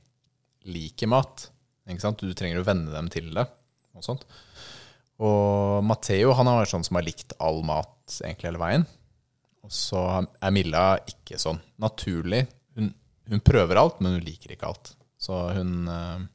[0.68, 1.50] liker mat.
[1.90, 2.22] Ikke sant?
[2.22, 3.44] Du trenger å venne dem til det.
[3.96, 4.24] Og sånt.
[5.20, 8.86] Og Matteo han har vært sånn som har likt all mat egentlig hele veien.
[9.66, 11.60] Og så er Milla ikke sånn.
[11.82, 12.46] Naturlig.
[13.30, 14.92] Hun, prøver alt, men hun liker ikke alt.
[15.20, 16.28] Så hun eh,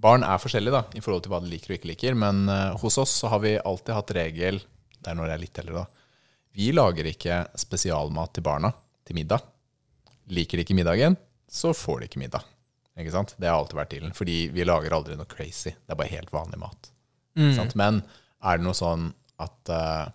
[0.00, 2.18] Barn er forskjellige da, i forhold til hva de liker og ikke liker.
[2.18, 4.62] Men eh, hos oss så har vi alltid hatt regel
[4.96, 6.06] Det er når jeg er litt eldre, da.
[6.56, 8.72] Vi lager ikke spesialmat til barna
[9.06, 9.44] til middag.
[10.34, 11.14] Liker de ikke middagen,
[11.50, 12.46] så får de ikke middag.
[12.98, 13.36] Ikke sant?
[13.38, 14.16] Det har alltid vært dealen.
[14.16, 15.72] Fordi vi lager aldri noe crazy.
[15.72, 16.90] Det er bare helt vanlig mat.
[17.38, 17.52] Mm.
[17.56, 17.76] sant?
[17.78, 18.02] Men
[18.42, 19.06] er det noe sånn
[19.40, 20.08] at uh,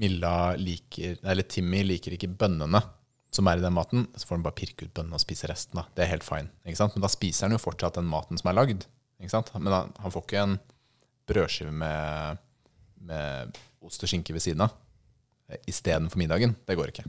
[0.00, 2.78] Milla liker Eller Timmy liker ikke bønnene
[3.30, 5.78] som er i den maten, så får han bare pirke ut bønnen og spise resten.
[5.78, 5.86] da.
[5.94, 6.50] Det er helt fine.
[6.66, 6.96] Ikke sant?
[6.96, 8.86] Men da spiser han jo fortsatt den maten som er lagd.
[9.20, 9.52] Ikke sant?
[9.54, 10.58] Men han, han får ikke en
[11.30, 12.40] brødskive med,
[13.06, 14.74] med ost og skinke ved siden av
[15.70, 16.54] istedenfor middagen.
[16.66, 17.06] Det går ikke.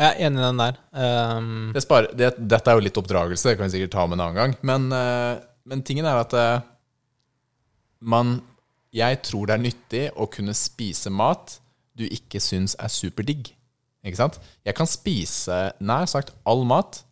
[0.00, 0.76] Jeg er enig i den der.
[0.96, 4.16] Um, Det sparer, det, dette er jo litt oppdragelse, det kan vi sikkert ta med
[4.16, 4.54] en annen gang.
[4.64, 6.62] Men, eh, men tingen er at eh,
[8.00, 8.40] man
[8.90, 11.60] Jeg tror det er nyttig å kunne spise mat
[11.94, 13.52] du ikke syns er superdigg.
[14.06, 14.38] Ikke sant?
[14.64, 17.02] Jeg kan spise nær sagt all mat,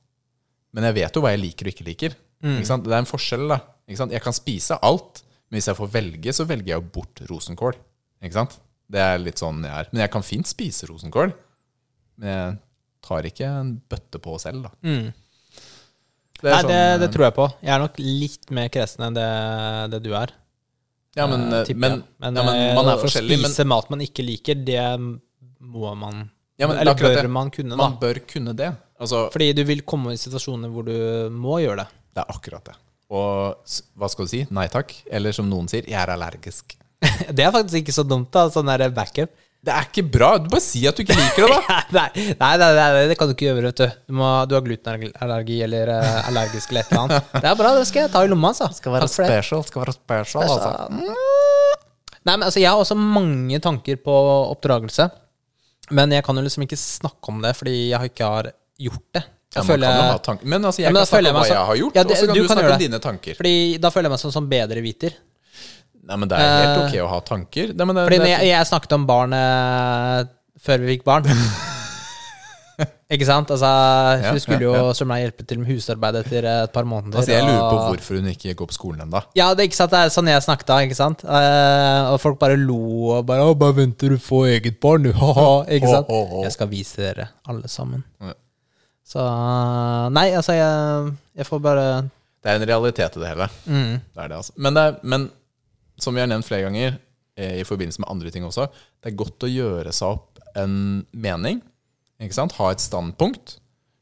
[0.77, 2.17] men jeg vet jo hva jeg liker og ikke liker.
[2.45, 2.87] Ikke sant?
[2.87, 3.59] Det er en forskjell, da.
[3.89, 4.09] Ikke?
[4.15, 7.79] Jeg kan spise alt, men hvis jeg får velge, så velger jeg jo bort rosenkål.
[8.23, 8.59] Ikke sant?
[8.89, 9.89] Det er litt sånn jeg er.
[9.93, 11.33] Men jeg kan fint spise rosenkål.
[12.19, 12.59] Men jeg
[13.05, 14.77] tar ikke en bøtte på selv, da.
[14.85, 15.09] mm.
[16.39, 17.45] Det Nei, sånn, det tror jeg på.
[17.67, 19.31] Jeg er nok litt mer kresen enn det,
[19.91, 20.31] det du er.
[21.19, 23.89] Ja, men, uh, men, men, ja, men eh, man er å forskjellig, men, spise mat
[23.91, 26.29] man ikke liker, det må man
[26.59, 27.31] ja, men Eller bør det.
[27.31, 27.79] man kunne, da.
[27.79, 28.73] man bør kunne det.
[28.99, 30.97] Altså, Fordi du vil komme i situasjoner hvor du
[31.31, 31.89] må gjøre det.
[32.17, 32.75] det er akkurat det.
[33.15, 34.43] Og hva skal du si?
[34.53, 34.93] Nei takk?
[35.07, 36.75] Eller som noen sier, jeg er allergisk.
[37.37, 38.49] Det er faktisk ikke så dumt, da.
[38.53, 39.31] Sånn der backup.
[39.65, 40.33] Det er ikke bra.
[40.39, 41.79] Du bare si at du ikke liker det, da.
[41.97, 43.87] nei, nei, nei, nei, det kan du ikke gjøre, vet du.
[44.11, 47.33] Du, må, du har glutenallergi eller uh, allergisk eller et eller annet.
[47.39, 48.69] Det er bra, det skal jeg ta i lomma, altså.
[48.77, 49.65] Skal være special.
[49.67, 50.75] Skal være special, altså.
[52.29, 54.15] Nei, men altså, jeg har også mange tanker på
[54.53, 55.09] oppdragelse.
[55.91, 59.25] Men jeg kan jo liksom ikke snakke om det, fordi jeg ikke har gjort det.
[59.57, 60.47] Ja, føler kan ha tanker.
[60.47, 62.03] Men altså, jeg Ja, men kan snakke om hva meg så- jeg har gjort, Ja,
[62.03, 63.35] og så kan du du, kan snakke om dine tanker.
[63.35, 65.13] Fordi da føler jeg meg som, som bedreviter.
[66.09, 67.73] Nei, men det er helt Eh, ok å ha tanker.
[67.75, 70.25] Nei, men det, Fordi det, jeg, jeg snakket om barn eh,
[70.61, 71.25] før vi fikk barn
[73.15, 73.51] Ikke sant?
[73.51, 73.69] Altså,
[74.23, 77.19] Ja, Hun skulle jo ja, som meg hjelpe til med husarbeid etter et par måneder.
[77.19, 79.23] altså, jeg lurer på og- hvorfor hun ikke går på skolen ennå.
[79.39, 79.91] Ja, det, er ikke sant?
[79.95, 81.25] det er sånn jeg snakket da, ikke sant?
[81.25, 82.79] Uh, og folk bare lo
[83.17, 85.13] og bare bare venter du får eget barn, du'.
[85.23, 85.65] Ha-ha.
[85.73, 86.07] Ikke sant?
[86.09, 86.45] Oh, oh, oh.
[86.45, 88.05] Jeg skal vise dere, alle sammen.
[88.21, 88.35] Ja.
[89.09, 89.25] Så
[90.13, 91.87] Nei, altså, jeg, jeg får bare
[92.45, 93.49] Det er en realitet i det hele.
[93.67, 93.95] mm.
[94.15, 94.53] Det er det, altså.
[94.57, 95.31] Men, det er, men
[95.99, 96.99] som vi har nevnt flere ganger,
[97.37, 98.69] eh, i forbindelse med andre ting også,
[99.03, 101.63] det er godt å gjøre seg opp en mening.
[102.19, 103.59] Ha et standpunkt.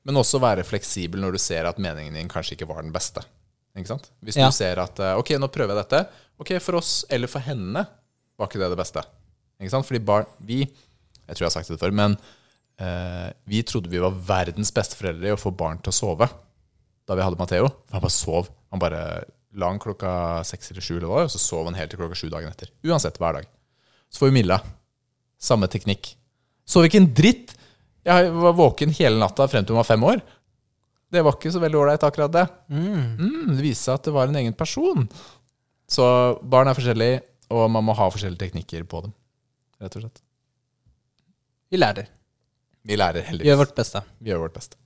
[0.06, 3.24] Men også være fleksibel når du ser at meningen din kanskje ikke var den beste.
[3.76, 4.46] Hvis Ja.
[4.46, 6.08] du ser at eh, ok, nå prøver jeg dette.
[6.40, 7.82] Ok, for oss eller for henne
[8.38, 9.02] var ikke det det beste.
[9.60, 10.60] Fordi barn Vi
[11.26, 12.16] Jeg tror jeg har sagt det før, men
[12.78, 16.28] eh, vi trodde vi var verdens beste foreldre i å få barn til å sove
[17.06, 17.66] da vi hadde Matheo.
[17.90, 18.48] Han bare sov.
[18.70, 22.14] Han bare la han klokka seks eller sju, og så sov han helt til klokka
[22.14, 22.70] sju dagen etter.
[22.84, 23.46] Uansett, hver dag.
[24.10, 24.60] Så får vi Milla.
[25.38, 26.14] Samme teknikk.
[26.66, 27.55] Sov ikke en dritt!
[28.06, 30.20] Jeg var våken hele natta frem til hun var fem år.
[31.12, 32.44] Det var ikke så veldig ålreit, akkurat det.
[32.70, 35.06] Mm, det viste seg at det var en egen person.
[35.90, 36.06] Så
[36.42, 37.20] barn er forskjellige,
[37.54, 39.14] og man må ha forskjellige teknikker på dem.
[39.82, 40.22] Rett og slett.
[41.70, 42.08] Vi lærer.
[42.86, 43.50] Vi lærer Vi heldigvis.
[43.50, 44.02] gjør vårt beste.
[44.22, 44.78] Vi gjør vårt beste.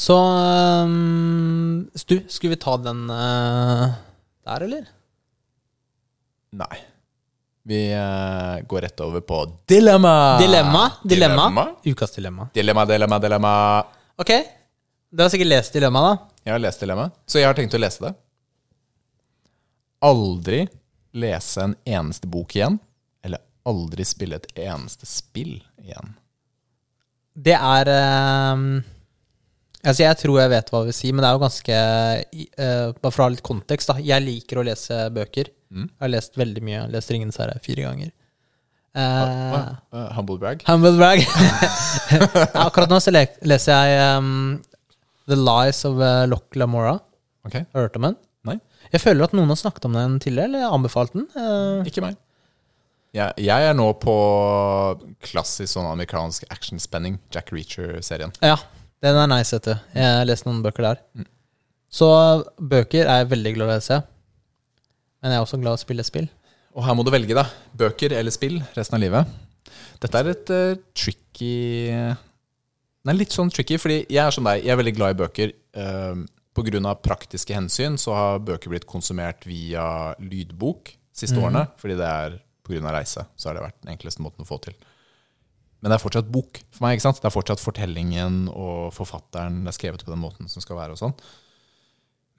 [0.00, 3.90] Så um, Stu, skulle vi ta den uh,
[4.46, 4.86] der, eller?
[6.58, 6.78] Nei.
[7.70, 10.38] Vi uh, går rett over på dilemma.
[10.38, 10.92] Dilemma?
[11.02, 11.44] Dilemma?
[11.48, 12.48] Dilemma, Ukas dilemma.
[12.54, 13.18] dilemma, dilemma.
[13.18, 13.52] dilemma.
[14.16, 14.30] Ok.
[15.10, 16.16] Du har sikkert lest dilemma, da?
[16.42, 18.10] Jeg har lest dilemma, så jeg har tenkt å lese det.
[20.02, 20.64] Aldri
[21.14, 22.80] lese en eneste bok igjen,
[23.22, 26.16] eller aldri spille et eneste spill igjen.
[27.38, 28.66] Det er ehm,
[29.80, 33.12] Altså, jeg tror jeg vet hva vi sier, men det er jo ganske eh, Bare
[33.14, 33.96] for å ha litt kontekst, da.
[34.04, 35.48] Jeg liker å lese bøker.
[35.72, 35.86] Mm.
[35.88, 36.74] Jeg har lest veldig mye.
[36.74, 38.10] Jeg har lest Ringenes herre fire ganger.
[38.90, 40.62] Uh, Uh, humble brag.
[40.66, 41.22] Humble brag.
[42.66, 44.56] Akkurat nå så leser jeg um,
[45.30, 46.96] The Lies of uh, Loch Lamora.
[47.46, 48.16] Ok, Har du hørt om den?
[48.46, 48.56] Nei.
[48.92, 51.24] Jeg føler at noen har snakket om den tidligere, eller anbefalt den.
[51.36, 52.18] Eh, ikke meg.
[53.16, 54.14] Jeg, jeg er nå på
[55.24, 58.34] klassisk sånn amerikansk actionspenning, Jack Reacher-serien.
[58.44, 58.56] ja,
[59.04, 59.74] den er nice, vet du.
[59.96, 61.04] Jeg har lest noen bøker der.
[61.16, 61.28] Mm.
[61.90, 62.08] Så
[62.56, 64.00] bøker er jeg veldig glad i å lese.
[65.20, 66.28] Men jeg er også glad i å spille spill.
[66.76, 67.46] Og her må du velge, da.
[67.76, 69.32] Bøker eller spill resten av livet.
[70.00, 74.62] Dette er et uh, tricky Den er litt sånn tricky, fordi jeg er som deg.
[74.64, 75.56] Jeg er veldig glad i bøker.
[75.76, 76.22] Uh,
[76.56, 81.44] på grunn av praktiske hensyn så har bøker blitt konsumert via lydbok siste mm.
[81.44, 81.66] årene.
[81.80, 82.38] Fordi det er
[82.78, 83.24] av reise.
[83.34, 84.76] Så har det vært den enkleste måten å få til.
[85.80, 86.96] Men det er fortsatt bok for meg.
[86.98, 87.20] ikke sant?
[87.22, 89.62] Det er fortsatt fortellingen og forfatteren.
[89.64, 91.14] Det er skrevet på den måten som skal være og sånn.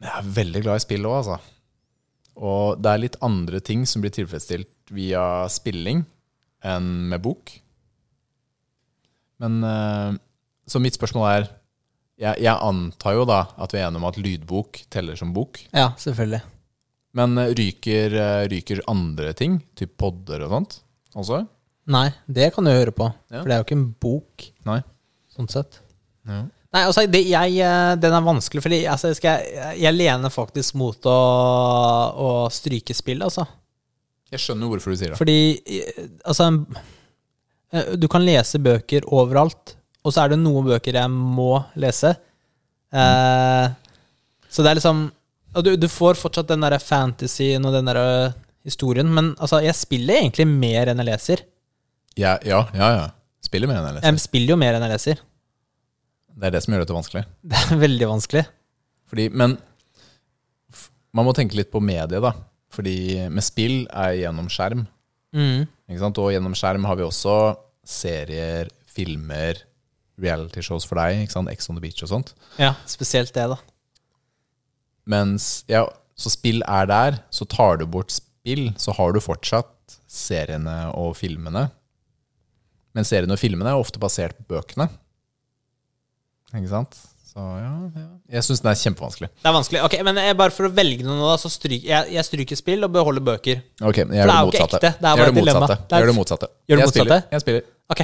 [0.02, 1.40] Men jeg er veldig glad i spill òg, altså.
[2.42, 6.04] Og det er litt andre ting som blir tilfredsstilt via spilling
[6.66, 7.52] enn med bok.
[9.42, 10.20] Men eh,
[10.70, 11.48] Så mitt spørsmål er
[12.22, 15.58] jeg, jeg antar jo da at vi er enige om at lydbok teller som bok.
[15.74, 16.44] Ja, selvfølgelig.
[17.18, 20.78] Men eh, ryker, eh, ryker andre ting, typ podder og sånt,
[21.18, 21.42] også?
[21.92, 23.08] Nei, det kan du høre på.
[23.32, 23.42] Ja.
[23.42, 24.82] For det er jo ikke en bok, Nei.
[25.34, 25.80] sånn sett.
[26.30, 26.44] Ja.
[26.72, 30.78] Nei, altså, det, jeg, eh, den er vanskelig, fordi altså, skal jeg, jeg lener faktisk
[30.80, 31.18] mot å,
[32.16, 33.44] å stryke spill, altså.
[34.32, 35.20] Jeg skjønner hvorfor du sier det.
[35.20, 36.48] Fordi eh, altså
[37.76, 42.14] eh, Du kan lese bøker overalt, og så er det noen bøker jeg må lese.
[42.96, 43.66] Eh,
[44.52, 45.06] så det er liksom
[45.56, 48.32] Og du, du får fortsatt den derre fantasyen og den derre
[48.68, 51.44] historien, men altså, jeg spiller egentlig mer enn jeg leser.
[52.20, 52.90] Ja, ja, ja.
[52.98, 53.10] ja.
[53.42, 54.08] Spiller mer enn jeg leser.
[54.08, 55.22] Jeg spiller jo mer enn jeg leser.
[56.32, 57.24] Det er det som gjør dette vanskelig.
[57.52, 58.44] Det er veldig vanskelig.
[59.12, 59.58] Fordi, men
[61.12, 62.34] man må tenke litt på mediet, da.
[62.72, 62.96] Fordi
[63.32, 64.86] med spill er gjennom skjerm.
[65.36, 65.68] Mm.
[65.92, 66.22] Ikke sant?
[66.24, 67.36] Og gjennom skjerm har vi også
[67.88, 69.60] serier, filmer,
[70.22, 71.26] reality-shows for deg.
[71.26, 71.52] Ikke sant?
[71.52, 72.34] Ex on the beach og sånt.
[72.62, 73.60] Ja, spesielt det, da.
[75.12, 75.84] Mens ja,
[76.16, 81.16] så spill er der, så tar du bort spill, så har du fortsatt seriene og
[81.20, 81.68] filmene.
[82.94, 84.90] Men seriene og filmene er ofte basert på bøkene.
[86.56, 86.98] Ikke sant?
[87.32, 88.08] Så ja, ja.
[88.36, 89.30] Jeg syns den er kjempevanskelig.
[89.40, 89.80] Det er vanskelig.
[89.88, 92.60] Ok, Men jeg, bare for å velge noe nå, da, så stryk, jeg, jeg stryker
[92.60, 93.62] spill og beholder bøker.
[93.88, 94.82] Ok, jeg det gjør er det jo ikke motsatte.
[94.82, 95.62] ekte, det er bare gjør et dilemma.
[95.64, 95.86] motsatte.
[95.88, 96.50] Det er- gjør det motsatte.
[96.52, 97.06] Gjør det Jeg motsatte?
[97.08, 97.64] spiller- Jeg spiller.
[97.96, 98.02] Ok.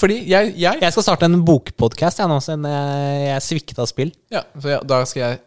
[0.00, 4.12] Fordi jeg, jeg Jeg skal starte en bokpodkast jeg, nå, siden jeg, jeg svikta spill.
[4.32, 5.40] Ja, så jeg, da skal jeg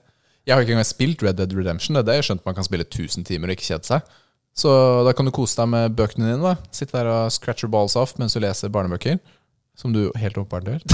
[0.45, 1.95] Jeg har ikke engang spilt Red Dead Redemption.
[1.95, 4.01] Det er det jeg har skjønt man kan spille 1000 timer og ikke kjede seg.
[4.55, 4.71] Så
[5.03, 6.39] da kan du kose deg med bøkene dine.
[6.39, 9.15] da Sitte der og scratch your balls off mens du leser barnebøker.
[9.75, 10.79] Som du helt åpenbart gjør.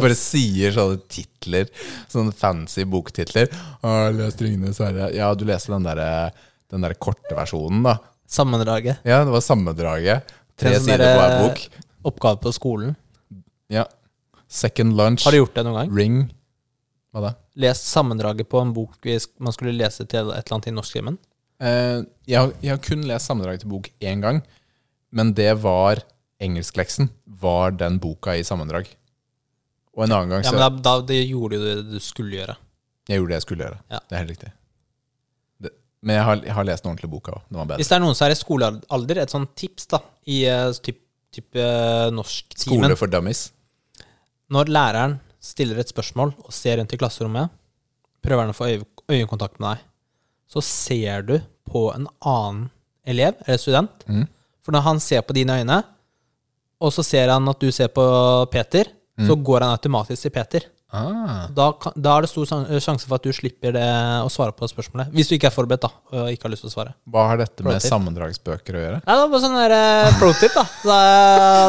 [0.00, 1.68] Bare sier sånne titler,
[2.12, 3.46] sånne fancy boktitler.
[4.16, 5.10] Lest les 'Ringenes herre'.
[5.14, 6.30] Ja, du leser den der,
[6.72, 7.98] den der korte versjonen, da.
[8.26, 8.96] Sammendraget.
[9.06, 10.22] Ja, det var sammendraget.
[10.56, 11.58] Tre sånn sider på hver bok.
[12.10, 12.96] Oppgave på skolen.
[13.70, 13.84] Ja.
[14.48, 15.24] Second lunch.
[15.26, 15.90] Har du gjort det noen gang?
[15.96, 16.16] Ring.
[17.16, 17.32] Hva da?
[17.64, 19.06] Lest sammendraget på en bok
[19.40, 21.14] man skulle lese til et eller annet i norsktimen?
[21.64, 24.42] Eh, jeg, jeg har kun lest sammendraget til bok én gang,
[25.16, 26.02] men det var
[26.44, 27.08] engelskleksen.
[27.40, 28.90] Var den boka i sammendrag.
[29.96, 32.58] Og en annen gang Ja, men da, da det gjorde du det du skulle gjøre.
[33.08, 33.82] Jeg gjorde det jeg skulle gjøre.
[33.94, 34.02] Ja.
[34.04, 34.52] Det er helt riktig.
[35.64, 35.72] Det,
[36.04, 37.44] men jeg har, jeg har lest den ordentlige boka òg.
[37.48, 37.80] Den var bedre.
[37.80, 41.00] Hvis det er noen som er i skolealder, et sånt tips da, i uh, typ,
[41.32, 43.46] typ uh, norsktimen Skole for dummies.
[44.52, 45.16] Når læreren
[45.46, 47.52] stiller et spørsmål og ser rundt i klasserommet,
[48.24, 49.84] prøver han å få øye, øyekontakt med deg,
[50.50, 51.36] så ser du
[51.66, 52.66] på en annen
[53.06, 54.06] elev eller student.
[54.10, 54.26] Mm.
[54.66, 55.82] For når han ser på dine øyne,
[56.82, 58.04] og så ser han at du ser på
[58.52, 60.66] Peter, så går han automatisk til Peter.
[60.96, 61.48] Ah.
[61.50, 63.86] Da, kan, da er det stor sjanse for at du slipper det
[64.22, 65.10] å svare på spørsmålet.
[65.16, 66.94] Hvis du ikke er forberedt da, og ikke har lyst til å svare.
[67.10, 69.00] Hva har dette med sammendragsbøker å gjøre?
[69.02, 70.64] Nei, det er bare sånn der uh, pro-tip, da.
[70.86, 70.98] Da,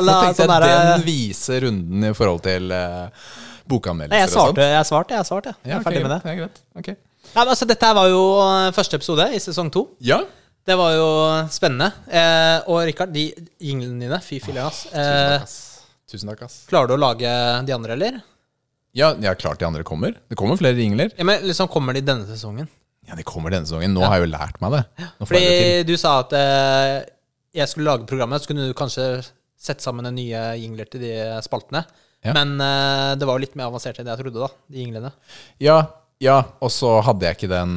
[0.04, 3.34] Nå da, tenkte sånn jeg der, den viser runden i forhold til uh,
[3.70, 4.57] bokanmeldelser jeg og sånt.
[4.57, 5.53] svarte, jeg svarte, jeg svarte.
[5.63, 6.20] Jeg Ja, er ok, ferdig med det.
[6.26, 6.61] Ja, greit.
[6.82, 6.95] Okay.
[7.34, 9.86] Ja, men altså, dette var jo eh, første episode i sesong to.
[9.99, 10.22] Ja.
[10.68, 11.07] Det var jo
[11.53, 11.91] spennende.
[12.11, 13.28] Eh, og Rikard, de
[13.63, 14.86] jinglene dine, fy filler'n, ass.
[14.91, 15.45] Eh.
[16.11, 16.61] Tusen takk, ass.
[16.70, 17.32] klarer du å lage
[17.68, 18.20] de andre, eller?
[18.95, 20.15] Ja, ja, klart de andre kommer.
[20.32, 21.11] Det kommer flere jingler.
[21.20, 22.68] Ja, men liksom Kommer de denne sesongen?
[23.07, 23.93] Ja, de kommer denne sesongen.
[23.93, 24.84] Nå har jeg jo lært meg det.
[25.22, 27.05] Fordi det du sa at eh,
[27.55, 29.05] jeg skulle lage programmet, så kunne du kanskje
[29.59, 31.13] sette sammen en nye jingler til de
[31.45, 31.84] spaltene.
[32.26, 32.34] Ja.
[32.34, 34.49] Men uh, det var jo litt mer avansert enn jeg trodde, da.
[34.74, 35.11] De jinglene.
[35.63, 35.80] Ja,
[36.24, 37.74] ja, og så hadde jeg ikke den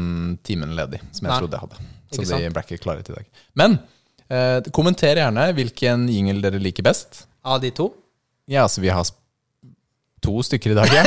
[0.46, 1.38] timen ledig som jeg Nei.
[1.42, 1.88] trodde jeg hadde.
[2.10, 3.42] Så de ble ikke klare til i dag.
[3.60, 3.76] Men
[4.32, 7.24] eh, kommenter gjerne hvilken jingle dere liker best.
[7.44, 7.90] Av de to.
[8.50, 9.06] Ja, altså vi har
[10.24, 11.04] to stykker i dag, ja.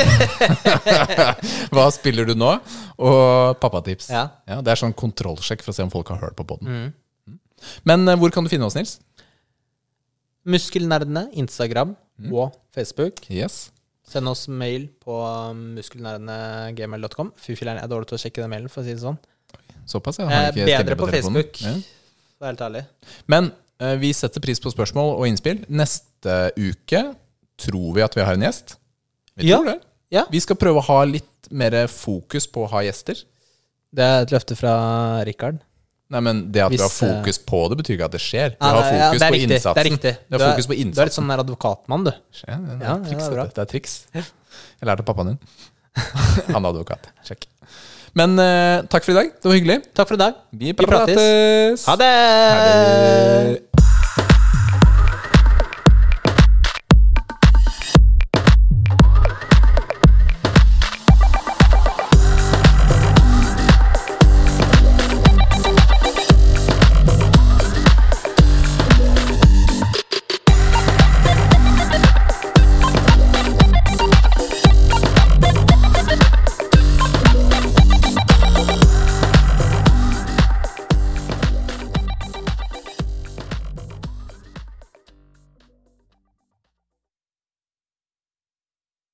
[1.73, 2.53] Hva spiller du nå?
[3.01, 4.09] Og pappatips.
[4.13, 4.29] Ja.
[4.45, 6.69] det er sånn kontrollsjekk for å se om folk har hørt på poden.
[6.69, 7.33] Mm.
[7.89, 8.97] Men eh, hvor kan du finne oss, Nils?
[10.45, 12.33] Muskelnerdene, Instagram Mm.
[12.37, 13.23] og Facebook.
[13.31, 13.71] Yes.
[14.05, 15.15] Send oss mail på
[15.73, 17.31] muskelnerdene.gmail.com.
[17.39, 19.17] Fy filler'n, jeg er dårlig til å sjekke den mailen, for å si det sånn.
[19.89, 20.27] Såpass, ja.
[20.27, 21.09] Eh, Har ikke bedre stempel på.
[21.11, 21.61] Facebook.
[21.63, 21.73] Ja.
[22.39, 22.83] For helt ærlig.
[23.27, 25.65] Men eh, vi setter pris på spørsmål og innspill.
[25.69, 27.15] Neste uke
[27.57, 28.75] tror vi at vi har en gjest.
[29.35, 29.57] Vi Ja.
[29.57, 29.79] tror det.
[30.11, 30.25] Ja.
[30.29, 33.15] Vi skal prøve å ha litt mer fokus på å ha gjester.
[33.93, 35.59] Det er et løfte fra Rikard.
[36.13, 38.53] Nei, men Det at du har eh, fokus på det, betyr ikke at det skjer.
[38.53, 39.73] Du nei, har fokus ja, på riktig, innsatsen.
[39.73, 40.13] Det er riktig.
[40.27, 42.13] Du har fokus på Du er litt sånn advokatmann, du.
[42.43, 43.55] Ja, det, er Ja, triks, ja, det du.
[43.57, 43.97] det er triks.
[44.13, 45.41] Jeg lærte av pappaen din.
[46.53, 47.09] Han er advokat.
[47.25, 47.49] Sjekk.
[48.13, 49.33] Men uh, takk for i dag.
[49.41, 49.79] Det var hyggelig.
[49.97, 50.41] Takk for i dag.
[50.53, 51.17] Vi prates.
[51.17, 51.87] prates.
[51.89, 52.13] Ha det!
[52.13, 53.72] Ha det.